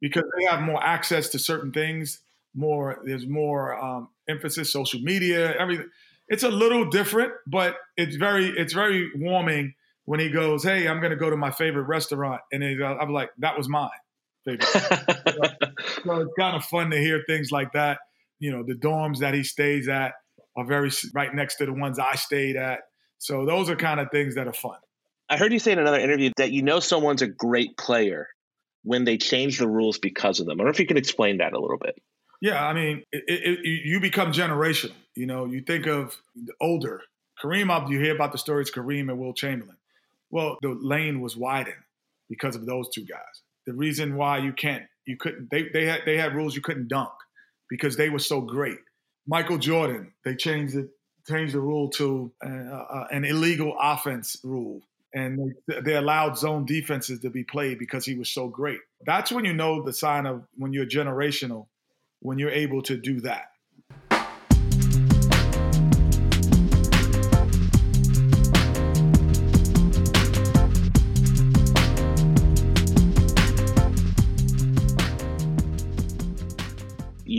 because 0.00 0.24
they 0.36 0.50
have 0.50 0.62
more 0.62 0.82
access 0.82 1.28
to 1.30 1.38
certain 1.38 1.72
things. 1.72 2.20
More, 2.54 3.00
there's 3.04 3.26
more 3.26 3.78
um, 3.78 4.08
emphasis, 4.28 4.72
social 4.72 5.00
media, 5.00 5.54
everything. 5.56 5.90
It's 6.28 6.42
a 6.42 6.48
little 6.48 6.90
different, 6.90 7.32
but 7.46 7.76
it's 7.96 8.16
very, 8.16 8.48
it's 8.48 8.72
very 8.72 9.10
warming 9.16 9.74
when 10.06 10.18
he 10.20 10.30
goes, 10.30 10.62
"Hey, 10.62 10.88
I'm 10.88 11.00
going 11.00 11.10
to 11.10 11.16
go 11.16 11.30
to 11.30 11.36
my 11.36 11.50
favorite 11.50 11.84
restaurant," 11.84 12.40
and 12.52 12.64
I'm 12.64 13.12
like, 13.12 13.30
"That 13.38 13.56
was 13.56 13.68
mine." 13.68 13.90
So 14.46 14.52
it's 16.20 16.34
kind 16.38 16.56
of 16.56 16.64
fun 16.64 16.90
to 16.90 16.98
hear 16.98 17.22
things 17.26 17.52
like 17.52 17.72
that. 17.72 17.98
You 18.38 18.52
know, 18.52 18.62
the 18.62 18.74
dorms 18.74 19.18
that 19.18 19.34
he 19.34 19.42
stays 19.42 19.88
at 19.88 20.12
are 20.56 20.64
very 20.64 20.90
right 21.14 21.34
next 21.34 21.56
to 21.56 21.66
the 21.66 21.72
ones 21.72 21.98
I 21.98 22.14
stayed 22.16 22.56
at. 22.56 22.80
So 23.18 23.44
those 23.46 23.68
are 23.68 23.76
kind 23.76 24.00
of 24.00 24.10
things 24.10 24.34
that 24.34 24.46
are 24.46 24.52
fun. 24.52 24.78
I 25.28 25.36
heard 25.36 25.52
you 25.52 25.58
say 25.58 25.72
in 25.72 25.78
another 25.78 25.98
interview 25.98 26.30
that 26.36 26.52
you 26.52 26.62
know 26.62 26.80
someone's 26.80 27.22
a 27.22 27.26
great 27.26 27.76
player 27.76 28.28
when 28.82 29.04
they 29.04 29.18
change 29.18 29.58
the 29.58 29.68
rules 29.68 29.98
because 29.98 30.40
of 30.40 30.46
them. 30.46 30.54
I 30.54 30.58
don't 30.58 30.66
know 30.66 30.70
if 30.70 30.80
you 30.80 30.86
can 30.86 30.96
explain 30.96 31.38
that 31.38 31.52
a 31.52 31.60
little 31.60 31.78
bit. 31.78 32.00
Yeah, 32.40 32.64
I 32.64 32.72
mean, 32.72 33.02
it, 33.12 33.24
it, 33.26 33.58
you 33.64 34.00
become 34.00 34.32
generational. 34.32 34.94
You 35.14 35.26
know, 35.26 35.46
you 35.46 35.60
think 35.60 35.86
of 35.86 36.16
the 36.34 36.52
older 36.60 37.02
Kareem. 37.42 37.90
You 37.90 38.00
hear 38.00 38.14
about 38.14 38.32
the 38.32 38.38
stories 38.38 38.70
Kareem 38.70 39.10
and 39.10 39.18
Wilt 39.18 39.36
Chamberlain. 39.36 39.76
Well, 40.30 40.56
the 40.62 40.78
lane 40.80 41.20
was 41.20 41.36
widened 41.36 41.82
because 42.28 42.54
of 42.54 42.64
those 42.66 42.88
two 42.90 43.04
guys. 43.04 43.42
The 43.66 43.74
reason 43.74 44.16
why 44.16 44.38
you 44.38 44.52
can't, 44.52 44.84
you 45.04 45.16
couldn't, 45.16 45.50
they 45.50 45.68
they 45.72 45.84
had 45.86 46.02
they 46.06 46.16
had 46.16 46.34
rules 46.34 46.54
you 46.54 46.62
couldn't 46.62 46.88
dunk 46.88 47.10
because 47.68 47.96
they 47.96 48.08
were 48.08 48.18
so 48.18 48.40
great. 48.40 48.78
Michael 49.26 49.58
Jordan, 49.58 50.12
they 50.24 50.34
changed 50.34 50.74
it, 50.74 50.88
changed 51.28 51.54
the 51.54 51.60
rule 51.60 51.90
to 51.90 52.32
uh, 52.44 52.48
uh, 52.48 53.06
an 53.10 53.24
illegal 53.24 53.76
offense 53.80 54.36
rule, 54.42 54.80
and 55.14 55.54
they, 55.66 55.80
they 55.80 55.94
allowed 55.96 56.38
zone 56.38 56.64
defenses 56.64 57.20
to 57.20 57.30
be 57.30 57.44
played 57.44 57.78
because 57.78 58.04
he 58.04 58.14
was 58.14 58.30
so 58.30 58.48
great. 58.48 58.80
That's 59.04 59.30
when 59.30 59.44
you 59.44 59.52
know 59.52 59.82
the 59.82 59.92
sign 59.92 60.26
of 60.26 60.44
when 60.56 60.72
you're 60.72 60.86
generational, 60.86 61.66
when 62.20 62.38
you're 62.38 62.50
able 62.50 62.82
to 62.82 62.96
do 62.96 63.20
that. 63.20 63.50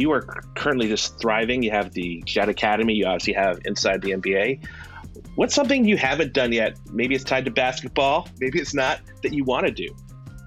You 0.09 0.15
are 0.15 0.43
currently 0.55 0.87
just 0.87 1.19
thriving. 1.19 1.61
You 1.61 1.71
have 1.71 1.93
the 1.93 2.23
Jet 2.25 2.49
Academy. 2.49 2.93
You 2.93 3.05
obviously 3.05 3.33
have 3.33 3.59
Inside 3.65 4.01
the 4.01 4.11
NBA. 4.11 4.65
What's 5.35 5.53
something 5.53 5.85
you 5.85 5.97
haven't 5.97 6.33
done 6.33 6.51
yet? 6.51 6.77
Maybe 6.91 7.15
it's 7.15 7.23
tied 7.23 7.45
to 7.45 7.51
basketball. 7.51 8.27
Maybe 8.39 8.59
it's 8.59 8.73
not 8.73 9.01
that 9.21 9.33
you 9.33 9.43
want 9.43 9.67
to 9.67 9.71
do. 9.71 9.95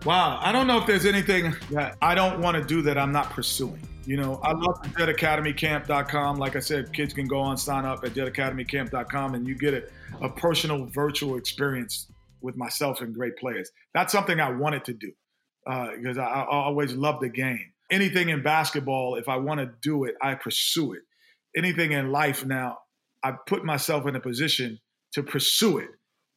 Wow, 0.05 0.41
I 0.43 0.51
don't 0.51 0.67
know 0.67 0.79
if 0.79 0.87
there's 0.87 1.07
anything 1.07 1.55
that 1.71 1.97
I 2.03 2.15
don't 2.17 2.41
want 2.41 2.57
to 2.57 2.65
do 2.65 2.83
that 2.83 2.99
I'm 2.99 3.13
not 3.13 3.31
pursuing. 3.31 3.81
You 4.05 4.17
know, 4.17 4.41
I 4.43 4.53
love 4.53 4.83
the 4.83 4.89
jetacademycamp.com. 4.89 6.39
Like 6.39 6.57
I 6.57 6.59
said, 6.59 6.93
kids 6.93 7.15
can 7.15 7.29
go 7.29 7.39
on, 7.39 7.57
sign 7.57 7.85
up 7.85 8.03
at 8.05 8.15
jetacademycamp.com, 8.15 9.35
and 9.35 9.47
you 9.47 9.55
get 9.55 9.75
a, 9.75 9.85
a 10.21 10.29
personal 10.29 10.87
virtual 10.87 11.37
experience 11.37 12.09
with 12.41 12.57
myself 12.57 13.01
and 13.01 13.15
great 13.15 13.37
players. 13.37 13.71
That's 13.95 14.11
something 14.11 14.41
I 14.41 14.51
wanted 14.51 14.85
to 14.87 14.93
do 14.93 15.13
because 15.65 16.19
uh, 16.19 16.23
I, 16.23 16.43
I 16.43 16.65
always 16.65 16.95
loved 16.95 17.23
the 17.23 17.29
game. 17.29 17.72
Anything 17.93 18.31
in 18.31 18.43
basketball, 18.43 19.17
if 19.17 19.29
I 19.29 19.37
want 19.37 19.61
to 19.61 19.71
do 19.83 20.05
it, 20.05 20.15
I 20.21 20.35
pursue 20.35 20.95
it. 20.95 21.03
Anything 21.57 21.93
in 21.93 22.11
life 22.11 22.45
now, 22.45 22.79
I 23.23 23.35
put 23.47 23.65
myself 23.65 24.07
in 24.07 24.17
a 24.17 24.21
position 24.21 24.81
to 25.13 25.23
pursue 25.23 25.79
it. 25.79 25.91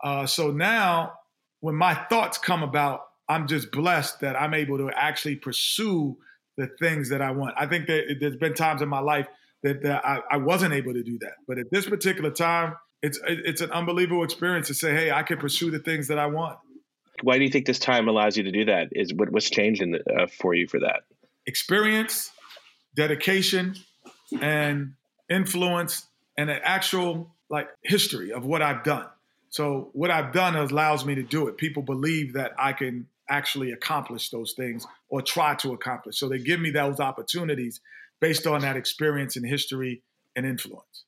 Uh, 0.04 0.28
so 0.28 0.52
now, 0.52 1.14
when 1.62 1.76
my 1.76 1.96
thoughts 1.96 2.38
come 2.38 2.62
about, 2.62 3.02
I'm 3.28 3.48
just 3.48 3.72
blessed 3.72 4.20
that 4.20 4.40
I'm 4.40 4.54
able 4.54 4.78
to 4.78 4.92
actually 4.94 5.38
pursue 5.38 6.18
the 6.58 6.70
things 6.80 7.10
that 7.10 7.22
I 7.22 7.32
want. 7.32 7.56
I 7.58 7.66
think 7.66 7.88
that 7.88 8.18
there's 8.20 8.36
been 8.36 8.54
times 8.54 8.82
in 8.82 8.90
my 8.90 9.00
life 9.00 9.28
that, 9.64 9.82
that 9.84 10.06
I, 10.06 10.20
I, 10.32 10.38
wasn't 10.38 10.74
able 10.74 10.94
to 10.94 11.04
do 11.04 11.18
that, 11.22 11.34
but 11.48 11.58
at 11.58 11.72
this 11.72 11.88
particular 11.88 12.32
time, 12.32 12.76
it's 13.02 13.20
it's 13.28 13.62
an 13.62 13.72
unbelievable 13.72 14.24
experience 14.24 14.68
to 14.68 14.74
say, 14.74 14.94
hey, 14.94 15.12
I 15.12 15.24
can 15.24 15.38
pursue 15.38 15.70
the 15.70 15.80
things 15.80 16.08
that 16.08 16.18
I 16.18 16.28
want. 16.28 16.58
Why 17.24 17.38
do 17.38 17.44
you 17.44 17.50
think 17.50 17.66
this 17.66 17.80
time 17.80 18.08
allows 18.08 18.38
you 18.38 18.44
to 18.44 18.52
do 18.52 18.66
that? 18.66 18.90
Is 18.92 19.14
what, 19.14 19.32
what's 19.32 19.50
changed 19.50 19.82
in 19.82 19.92
the, 19.92 20.00
uh, 20.12 20.28
for 20.28 20.54
you 20.54 20.68
for 20.68 20.80
that? 20.80 21.04
Experience, 21.48 22.32
dedication, 22.96 23.76
and 24.42 24.94
influence, 25.30 26.06
and 26.38 26.50
an 26.50 26.60
actual 26.64 27.32
like 27.50 27.70
history 27.84 28.32
of 28.32 28.46
what 28.46 28.62
I've 28.62 28.84
done. 28.84 29.08
So 29.50 29.90
what 29.94 30.12
I've 30.12 30.34
done 30.34 30.56
allows 30.56 31.06
me 31.06 31.16
to 31.16 31.24
do 31.24 31.48
it. 31.48 31.58
People 31.58 31.84
believe 31.84 32.34
that 32.34 32.54
I 32.58 32.74
can 32.74 33.08
actually 33.30 33.72
accomplish 33.72 34.30
those 34.30 34.54
things 34.54 34.86
or 35.10 35.22
try 35.22 35.56
to 35.56 35.74
accomplish. 35.74 36.18
So 36.18 36.28
they 36.28 36.40
give 36.40 36.60
me 36.60 36.72
those 36.72 37.00
opportunities 37.00 37.80
based 38.20 38.48
on 38.48 38.62
that 38.62 38.76
experience 38.76 39.36
and 39.36 39.46
history 39.46 40.02
and 40.36 40.46
influence. 40.46 41.06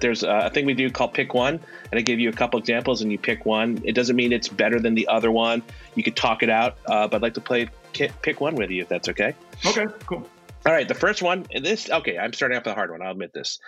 There's 0.00 0.22
a 0.22 0.50
thing 0.50 0.66
we 0.66 0.74
do 0.74 0.90
called 0.90 1.14
pick 1.14 1.34
one, 1.34 1.60
and 1.90 1.98
I 1.98 2.02
give 2.02 2.20
you 2.20 2.28
a 2.28 2.32
couple 2.32 2.58
examples, 2.58 3.02
and 3.02 3.10
you 3.10 3.18
pick 3.18 3.46
one. 3.46 3.80
It 3.84 3.92
doesn't 3.92 4.16
mean 4.16 4.32
it's 4.32 4.48
better 4.48 4.80
than 4.80 4.94
the 4.94 5.08
other 5.08 5.30
one. 5.30 5.62
You 5.94 6.02
could 6.02 6.16
talk 6.16 6.42
it 6.42 6.50
out, 6.50 6.76
uh, 6.86 7.08
but 7.08 7.16
I'd 7.16 7.22
like 7.22 7.34
to 7.34 7.40
play 7.40 7.68
pick 7.92 8.40
one 8.40 8.54
with 8.56 8.70
you 8.70 8.82
if 8.82 8.88
that's 8.88 9.08
okay. 9.08 9.34
Okay, 9.64 9.86
cool. 10.06 10.28
All 10.66 10.72
right, 10.72 10.86
the 10.86 10.94
first 10.94 11.22
one. 11.22 11.46
This 11.62 11.90
okay. 11.90 12.18
I'm 12.18 12.32
starting 12.32 12.58
off 12.58 12.64
with 12.64 12.72
a 12.72 12.74
hard 12.74 12.90
one. 12.90 13.02
I'll 13.02 13.12
admit 13.12 13.32
this. 13.32 13.58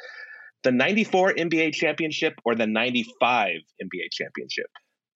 The 0.64 0.72
'94 0.72 1.34
NBA 1.34 1.72
championship 1.74 2.34
or 2.44 2.54
the 2.54 2.66
'95 2.66 3.60
NBA 3.82 4.10
championship? 4.10 4.66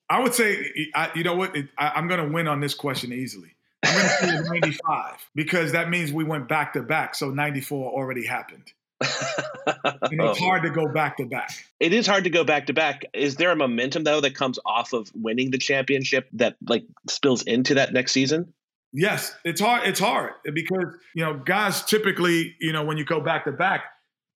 I 0.09 0.21
would 0.21 0.35
say, 0.35 0.67
I, 0.95 1.11
you 1.15 1.25
know 1.25 1.37
what? 1.37 1.57
I, 1.79 1.99
am 1.99 2.07
going 2.07 2.23
to 2.23 2.33
win 2.33 2.47
on 2.47 2.61
this 2.61 2.75
question 2.75 3.13
easily. 3.13 3.57
I'm 3.83 3.95
going 3.95 4.07
to 4.07 4.45
say 4.45 4.51
95 4.61 5.31
because 5.35 5.73
that 5.73 5.89
means 5.89 6.13
we 6.13 6.23
went 6.23 6.49
back 6.49 6.75
to 6.75 6.83
back. 6.83 7.15
So 7.15 7.31
94 7.31 7.93
already 7.93 8.27
happened 8.27 8.73
and 9.85 10.21
it's 10.21 10.39
hard 10.39 10.63
to 10.63 10.71
go 10.71 10.89
back 10.89 11.17
to 11.17 11.27
back. 11.27 11.51
It 11.81 11.93
is 11.93 12.07
hard 12.07 12.25
to 12.25 12.31
go 12.31 12.45
back 12.45 12.67
to 12.67 12.73
back. 12.73 13.05
Is 13.15 13.37
there 13.37 13.51
a 13.51 13.57
momentum 13.57 14.05
though 14.05 14.21
that 14.21 14.35
comes 14.35 14.59
off 14.65 14.93
of 14.93 15.11
winning 15.15 15.51
the 15.51 15.59
championship 15.59 16.29
that 16.35 16.57
like 16.67 16.85
spills 17.09 17.43
into 17.43 17.75
that 17.75 17.93
next 17.93 18.13
season? 18.13 18.53
Yes, 18.93 19.35
it's 19.45 19.61
hard. 19.61 19.89
It's 19.89 20.01
hard 20.01 20.33
because 20.53 20.95
you 21.15 21.25
know 21.25 21.35
guys 21.35 21.83
typically, 21.85 22.55
you 22.61 22.73
know, 22.73 22.85
when 22.85 22.99
you 22.99 23.05
go 23.05 23.21
back 23.21 23.45
to 23.47 23.53
back, 23.53 23.85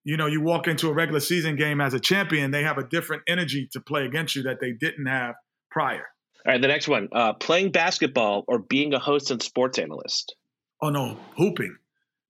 you 0.05 0.16
know, 0.16 0.26
you 0.26 0.40
walk 0.40 0.66
into 0.66 0.88
a 0.88 0.92
regular 0.92 1.20
season 1.20 1.57
game 1.57 1.81
as 1.81 1.94
a 1.94 2.00
champion, 2.00 2.50
they 2.50 2.62
have 2.62 2.79
a 2.79 2.85
different 2.85 3.22
energy 3.26 3.68
to 3.72 3.81
play 3.81 4.07
against 4.07 4.35
you 4.35 4.44
that 4.44 4.61
they 4.61 4.72
didn't 4.72 5.07
have 5.07 5.35
prior. 5.70 6.07
All 6.46 6.52
right, 6.52 6.61
the 6.61 6.68
next 6.68 6.88
one: 6.88 7.09
uh, 7.12 7.35
playing 7.35 7.72
basketball 7.72 8.44
or 8.48 8.59
being 8.59 8.94
a 8.94 8.98
host 8.98 9.31
and 9.31 9.42
sports 9.42 9.79
analyst. 9.79 10.35
Oh 10.83 10.90
no, 10.90 11.18
hooping 11.37 11.76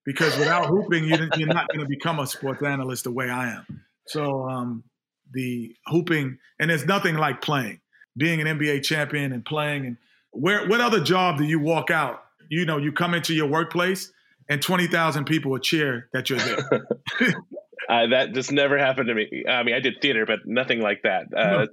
because 0.06 0.38
without 0.38 0.66
hooping, 0.66 1.04
you're, 1.04 1.28
you're 1.36 1.48
not 1.48 1.68
going 1.68 1.80
to 1.80 1.88
become 1.88 2.20
a 2.20 2.26
sports 2.26 2.62
analyst 2.62 3.04
the 3.04 3.10
way 3.10 3.28
I 3.28 3.50
am. 3.50 3.84
So 4.06 4.48
um, 4.48 4.84
the 5.32 5.74
hooping, 5.86 6.38
and 6.58 6.70
there's 6.70 6.86
nothing 6.86 7.16
like 7.16 7.42
playing, 7.42 7.80
being 8.16 8.40
an 8.40 8.46
NBA 8.46 8.84
champion 8.84 9.32
and 9.32 9.44
playing. 9.44 9.84
And 9.84 9.96
where, 10.30 10.66
what 10.68 10.80
other 10.80 11.02
job 11.02 11.38
do 11.38 11.44
you 11.44 11.58
walk 11.58 11.90
out? 11.90 12.22
You 12.48 12.64
know, 12.64 12.78
you 12.78 12.92
come 12.92 13.12
into 13.12 13.34
your 13.34 13.48
workplace 13.48 14.12
and 14.48 14.62
20,000 14.62 15.24
people 15.24 15.50
will 15.50 15.58
cheer 15.58 16.08
that 16.12 16.30
you're 16.30 16.38
there. 16.38 16.86
uh, 17.88 18.06
that 18.06 18.32
just 18.32 18.52
never 18.52 18.78
happened 18.78 19.08
to 19.08 19.14
me. 19.14 19.44
I 19.48 19.64
mean, 19.64 19.74
I 19.74 19.80
did 19.80 20.00
theater, 20.00 20.24
but 20.24 20.40
nothing 20.46 20.80
like 20.80 21.02
that. 21.02 21.26
Uh, 21.36 21.64
no. 21.64 21.66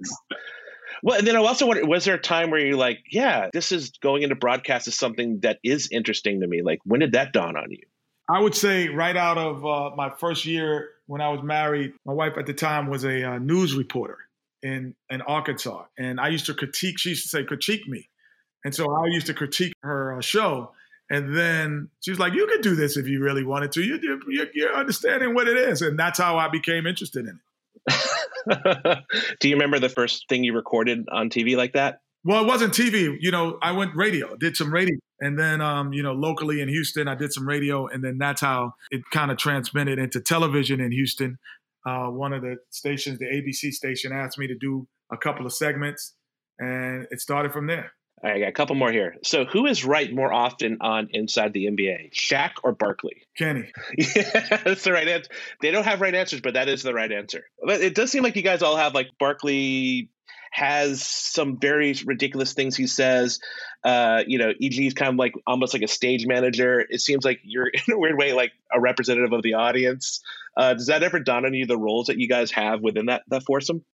Well, 1.04 1.18
and 1.18 1.26
then 1.26 1.36
I 1.36 1.40
also 1.40 1.66
wonder, 1.66 1.86
was 1.86 2.04
there 2.04 2.14
a 2.14 2.20
time 2.20 2.50
where 2.50 2.64
you're 2.64 2.76
like, 2.76 2.98
yeah, 3.10 3.50
this 3.52 3.72
is 3.72 3.90
going 4.02 4.22
into 4.22 4.34
broadcast 4.34 4.88
is 4.88 4.96
something 4.96 5.40
that 5.42 5.58
is 5.62 5.88
interesting 5.92 6.40
to 6.40 6.46
me? 6.46 6.62
Like, 6.62 6.78
when 6.84 7.00
did 7.00 7.12
that 7.12 7.32
dawn 7.32 7.56
on 7.56 7.70
you? 7.70 7.82
I 8.28 8.40
would 8.40 8.54
say 8.54 8.88
right 8.88 9.16
out 9.16 9.38
of 9.38 9.64
uh, 9.64 9.94
my 9.96 10.10
first 10.18 10.46
year 10.46 10.90
when 11.06 11.20
I 11.20 11.28
was 11.28 11.42
married, 11.42 11.92
my 12.06 12.12
wife 12.12 12.34
at 12.38 12.46
the 12.46 12.54
time 12.54 12.88
was 12.88 13.04
a 13.04 13.22
uh, 13.22 13.38
news 13.38 13.74
reporter 13.74 14.18
in 14.62 14.94
in 15.10 15.20
Arkansas, 15.22 15.84
and 15.98 16.18
I 16.18 16.28
used 16.28 16.46
to 16.46 16.54
critique. 16.54 16.98
She 16.98 17.10
used 17.10 17.24
to 17.24 17.28
say 17.28 17.44
critique 17.44 17.86
me, 17.86 18.08
and 18.64 18.74
so 18.74 18.90
I 18.90 19.06
used 19.06 19.26
to 19.26 19.34
critique 19.34 19.74
her 19.82 20.16
uh, 20.16 20.20
show. 20.20 20.72
And 21.10 21.36
then 21.36 21.90
she 22.00 22.10
was 22.10 22.18
like, 22.18 22.32
"You 22.32 22.46
could 22.46 22.62
do 22.62 22.74
this 22.74 22.96
if 22.96 23.06
you 23.06 23.22
really 23.22 23.44
wanted 23.44 23.72
to. 23.72 23.82
You, 23.82 24.00
you, 24.26 24.46
you're 24.54 24.74
understanding 24.74 25.34
what 25.34 25.46
it 25.46 25.58
is," 25.58 25.82
and 25.82 25.98
that's 25.98 26.18
how 26.18 26.38
I 26.38 26.48
became 26.48 26.86
interested 26.86 27.26
in 27.26 27.38
it. 27.38 27.44
do 29.40 29.48
you 29.48 29.54
remember 29.54 29.78
the 29.78 29.90
first 29.90 30.26
thing 30.30 30.44
you 30.44 30.54
recorded 30.54 31.06
on 31.12 31.28
TV 31.28 31.58
like 31.58 31.74
that? 31.74 32.00
Well, 32.24 32.42
it 32.42 32.46
wasn't 32.46 32.72
TV. 32.72 33.16
You 33.20 33.30
know, 33.30 33.58
I 33.60 33.72
went 33.72 33.94
radio, 33.94 34.34
did 34.36 34.56
some 34.56 34.72
radio. 34.72 34.96
And 35.24 35.38
then, 35.38 35.62
um, 35.62 35.94
you 35.94 36.02
know, 36.02 36.12
locally 36.12 36.60
in 36.60 36.68
Houston, 36.68 37.08
I 37.08 37.14
did 37.14 37.32
some 37.32 37.48
radio. 37.48 37.86
And 37.86 38.04
then 38.04 38.18
that's 38.18 38.42
how 38.42 38.74
it 38.90 39.00
kind 39.10 39.30
of 39.30 39.38
transmitted 39.38 39.98
into 39.98 40.20
television 40.20 40.82
in 40.82 40.92
Houston. 40.92 41.38
Uh, 41.86 42.08
one 42.08 42.34
of 42.34 42.42
the 42.42 42.56
stations, 42.68 43.18
the 43.18 43.24
ABC 43.24 43.72
station, 43.72 44.12
asked 44.12 44.38
me 44.38 44.46
to 44.48 44.54
do 44.54 44.86
a 45.10 45.16
couple 45.16 45.46
of 45.46 45.54
segments. 45.54 46.12
And 46.58 47.06
it 47.10 47.22
started 47.22 47.54
from 47.54 47.66
there. 47.66 47.92
All 48.22 48.30
right, 48.30 48.36
I 48.36 48.40
got 48.40 48.48
a 48.48 48.52
couple 48.52 48.76
more 48.76 48.92
here. 48.92 49.16
So, 49.24 49.46
who 49.46 49.66
is 49.66 49.84
right 49.84 50.12
more 50.12 50.32
often 50.32 50.78
on 50.80 51.08
Inside 51.12 51.52
the 51.52 51.66
NBA, 51.66 52.14
Shaq 52.14 52.52
or 52.62 52.72
Barkley? 52.72 53.22
Kenny. 53.36 53.70
yeah, 53.98 54.60
that's 54.64 54.84
the 54.84 54.92
right 54.92 55.08
answer. 55.08 55.30
They 55.60 55.70
don't 55.70 55.84
have 55.84 56.00
right 56.00 56.14
answers, 56.14 56.40
but 56.40 56.54
that 56.54 56.68
is 56.68 56.82
the 56.82 56.94
right 56.94 57.10
answer. 57.10 57.44
But 57.62 57.80
it 57.80 57.94
does 57.94 58.10
seem 58.10 58.22
like 58.22 58.36
you 58.36 58.42
guys 58.42 58.62
all 58.62 58.76
have 58.76 58.94
like 58.94 59.08
Barkley 59.18 60.10
has 60.54 61.02
some 61.02 61.58
very 61.58 61.96
ridiculous 62.06 62.52
things 62.52 62.76
he 62.76 62.86
says. 62.86 63.40
Uh, 63.82 64.22
you 64.24 64.38
know, 64.38 64.52
EJ 64.62 64.86
is 64.86 64.94
kind 64.94 65.10
of 65.10 65.16
like 65.16 65.32
almost 65.48 65.74
like 65.74 65.82
a 65.82 65.88
stage 65.88 66.28
manager. 66.28 66.84
It 66.88 67.00
seems 67.00 67.24
like 67.24 67.40
you're 67.42 67.66
in 67.88 67.92
a 67.92 67.98
weird 67.98 68.16
way 68.16 68.32
like 68.32 68.52
a 68.72 68.80
representative 68.80 69.32
of 69.32 69.42
the 69.42 69.54
audience. 69.54 70.20
Uh, 70.56 70.74
does 70.74 70.86
that 70.86 71.02
ever 71.02 71.18
dawn 71.18 71.44
on 71.44 71.54
you 71.54 71.66
the 71.66 71.76
roles 71.76 72.06
that 72.06 72.18
you 72.18 72.28
guys 72.28 72.52
have 72.52 72.80
within 72.82 73.06
that 73.06 73.22
that 73.28 73.42
foursome? 73.44 73.84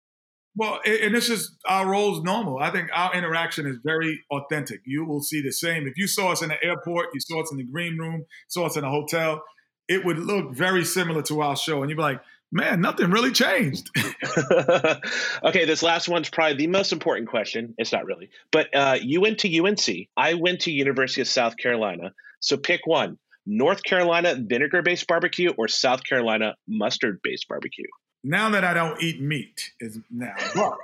Well, 0.54 0.80
and 0.84 1.14
this 1.14 1.30
is 1.30 1.56
our 1.66 1.88
roles 1.88 2.22
normal. 2.22 2.58
I 2.58 2.70
think 2.70 2.90
our 2.92 3.14
interaction 3.14 3.66
is 3.66 3.78
very 3.82 4.20
authentic. 4.30 4.80
You 4.84 5.06
will 5.06 5.22
see 5.22 5.40
the 5.40 5.52
same. 5.52 5.86
If 5.86 5.96
you 5.96 6.06
saw 6.06 6.32
us 6.32 6.42
in 6.42 6.50
the 6.50 6.62
airport, 6.62 7.06
you 7.14 7.20
saw 7.20 7.40
us 7.40 7.50
in 7.50 7.56
the 7.56 7.64
green 7.64 7.96
room, 7.96 8.26
saw 8.48 8.66
us 8.66 8.76
in 8.76 8.84
a 8.84 8.90
hotel, 8.90 9.42
it 9.88 10.04
would 10.04 10.18
look 10.18 10.54
very 10.54 10.84
similar 10.84 11.22
to 11.22 11.40
our 11.40 11.56
show. 11.56 11.82
And 11.82 11.88
you'd 11.88 11.96
be 11.96 12.02
like, 12.02 12.20
man, 12.52 12.80
nothing 12.80 13.10
really 13.10 13.32
changed. 13.32 13.90
okay, 15.44 15.64
this 15.64 15.82
last 15.82 16.08
one's 16.08 16.30
probably 16.30 16.56
the 16.56 16.66
most 16.66 16.92
important 16.92 17.28
question. 17.28 17.74
It's 17.78 17.92
not 17.92 18.04
really, 18.04 18.30
but 18.50 18.74
uh, 18.74 18.98
you 19.00 19.20
went 19.20 19.38
to 19.40 19.58
UNC. 19.58 20.08
I 20.16 20.34
went 20.34 20.62
to 20.62 20.70
University 20.70 21.20
of 21.20 21.28
South 21.28 21.56
Carolina. 21.56 22.12
So 22.40 22.56
pick 22.56 22.86
one: 22.86 23.18
North 23.46 23.82
Carolina 23.82 24.36
vinegar-based 24.38 25.06
barbecue 25.06 25.52
or 25.56 25.68
South 25.68 26.04
Carolina 26.04 26.54
mustard-based 26.68 27.46
barbecue. 27.48 27.86
Now 28.22 28.50
that 28.50 28.64
I 28.64 28.74
don't 28.74 29.02
eat 29.02 29.20
meat, 29.20 29.72
is 29.80 29.98
now. 30.10 30.34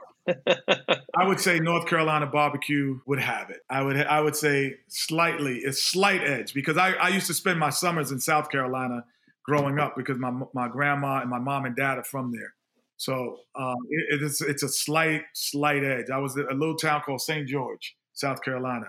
I 1.16 1.24
would 1.24 1.38
say 1.38 1.60
North 1.60 1.86
Carolina 1.86 2.26
barbecue 2.26 2.98
would 3.06 3.20
have 3.20 3.50
it. 3.50 3.60
I 3.70 3.82
would 3.82 3.96
I 3.96 4.20
would 4.20 4.36
say 4.36 4.76
slightly, 4.88 5.64
a 5.64 5.72
slight 5.72 6.22
edge 6.22 6.52
because 6.54 6.76
I, 6.76 6.92
I 6.92 7.08
used 7.10 7.26
to 7.28 7.34
spend 7.34 7.60
my 7.60 7.70
summers 7.70 8.10
in 8.10 8.18
South 8.18 8.50
Carolina 8.50 9.04
growing 9.46 9.78
up 9.78 9.94
because 9.96 10.18
my 10.18 10.30
my 10.54 10.68
grandma 10.68 11.20
and 11.20 11.30
my 11.30 11.38
mom 11.38 11.64
and 11.64 11.76
dad 11.76 11.98
are 11.98 12.04
from 12.04 12.32
there. 12.32 12.54
So 12.96 13.38
um, 13.54 13.76
it, 13.90 14.22
it's 14.22 14.40
it's 14.40 14.62
a 14.62 14.68
slight 14.68 15.22
slight 15.34 15.84
edge. 15.84 16.06
I 16.12 16.18
was 16.18 16.36
at 16.36 16.50
a 16.50 16.54
little 16.54 16.76
town 16.76 17.02
called 17.04 17.20
St. 17.20 17.46
George, 17.48 17.96
South 18.12 18.42
Carolina. 18.42 18.86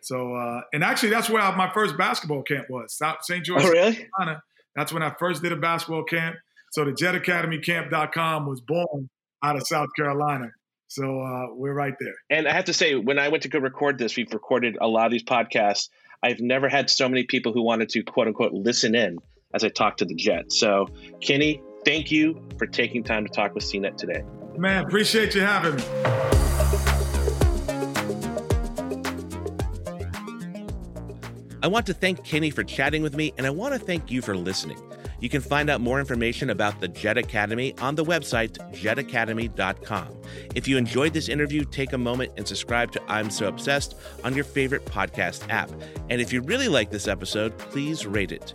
So 0.00 0.34
uh, 0.34 0.62
and 0.72 0.82
actually 0.82 1.10
that's 1.10 1.28
where 1.28 1.42
my 1.56 1.70
first 1.72 1.96
basketball 1.96 2.42
camp 2.42 2.66
was, 2.70 2.96
South 2.96 3.18
St. 3.22 3.44
George, 3.44 3.62
oh, 3.64 3.70
really? 3.70 4.08
Carolina. 4.16 4.42
That's 4.74 4.92
when 4.92 5.02
I 5.02 5.12
first 5.18 5.42
did 5.42 5.52
a 5.52 5.56
basketball 5.56 6.04
camp. 6.04 6.36
So 6.70 6.84
the 6.84 6.92
JetAcademyCamp.com 6.92 8.46
was 8.46 8.60
born 8.60 9.08
out 9.42 9.56
of 9.56 9.66
South 9.66 9.88
Carolina. 9.96 10.50
So 10.86 11.20
uh, 11.20 11.46
we're 11.54 11.74
right 11.74 11.94
there. 11.98 12.14
And 12.30 12.46
I 12.46 12.52
have 12.52 12.66
to 12.66 12.72
say, 12.72 12.94
when 12.94 13.18
I 13.18 13.28
went 13.28 13.42
to 13.42 13.48
go 13.48 13.58
record 13.58 13.98
this, 13.98 14.16
we've 14.16 14.32
recorded 14.32 14.78
a 14.80 14.86
lot 14.86 15.06
of 15.06 15.12
these 15.12 15.24
podcasts. 15.24 15.88
I've 16.22 16.40
never 16.40 16.68
had 16.68 16.90
so 16.90 17.08
many 17.08 17.24
people 17.24 17.52
who 17.52 17.62
wanted 17.62 17.88
to 17.90 18.02
quote 18.02 18.28
unquote 18.28 18.52
listen 18.52 18.94
in 18.94 19.18
as 19.54 19.64
I 19.64 19.68
talk 19.68 19.96
to 19.98 20.04
the 20.04 20.14
Jet. 20.14 20.52
So, 20.52 20.88
Kenny, 21.20 21.62
thank 21.84 22.10
you 22.10 22.42
for 22.58 22.66
taking 22.66 23.02
time 23.02 23.26
to 23.26 23.32
talk 23.32 23.54
with 23.54 23.64
CNET 23.64 23.96
today. 23.96 24.22
Man, 24.56 24.84
appreciate 24.84 25.34
you 25.34 25.40
having 25.40 25.76
me. 25.76 25.82
I 31.60 31.66
want 31.66 31.86
to 31.86 31.94
thank 31.94 32.24
Kenny 32.24 32.50
for 32.50 32.62
chatting 32.62 33.02
with 33.02 33.16
me, 33.16 33.32
and 33.36 33.46
I 33.46 33.50
want 33.50 33.74
to 33.74 33.80
thank 33.80 34.10
you 34.10 34.22
for 34.22 34.36
listening. 34.36 34.80
You 35.20 35.28
can 35.28 35.40
find 35.40 35.68
out 35.68 35.80
more 35.80 35.98
information 35.98 36.50
about 36.50 36.80
the 36.80 36.86
Jet 36.86 37.18
Academy 37.18 37.76
on 37.78 37.96
the 37.96 38.04
website 38.04 38.56
jetacademy.com. 38.72 40.08
If 40.54 40.68
you 40.68 40.76
enjoyed 40.76 41.12
this 41.12 41.28
interview, 41.28 41.64
take 41.64 41.92
a 41.92 41.98
moment 41.98 42.32
and 42.36 42.46
subscribe 42.46 42.92
to 42.92 43.02
I'm 43.08 43.28
So 43.28 43.48
Obsessed 43.48 43.96
on 44.22 44.34
your 44.34 44.44
favorite 44.44 44.84
podcast 44.84 45.48
app. 45.50 45.70
And 46.08 46.20
if 46.20 46.32
you 46.32 46.42
really 46.42 46.68
like 46.68 46.90
this 46.90 47.08
episode, 47.08 47.58
please 47.58 48.06
rate 48.06 48.30
it. 48.30 48.54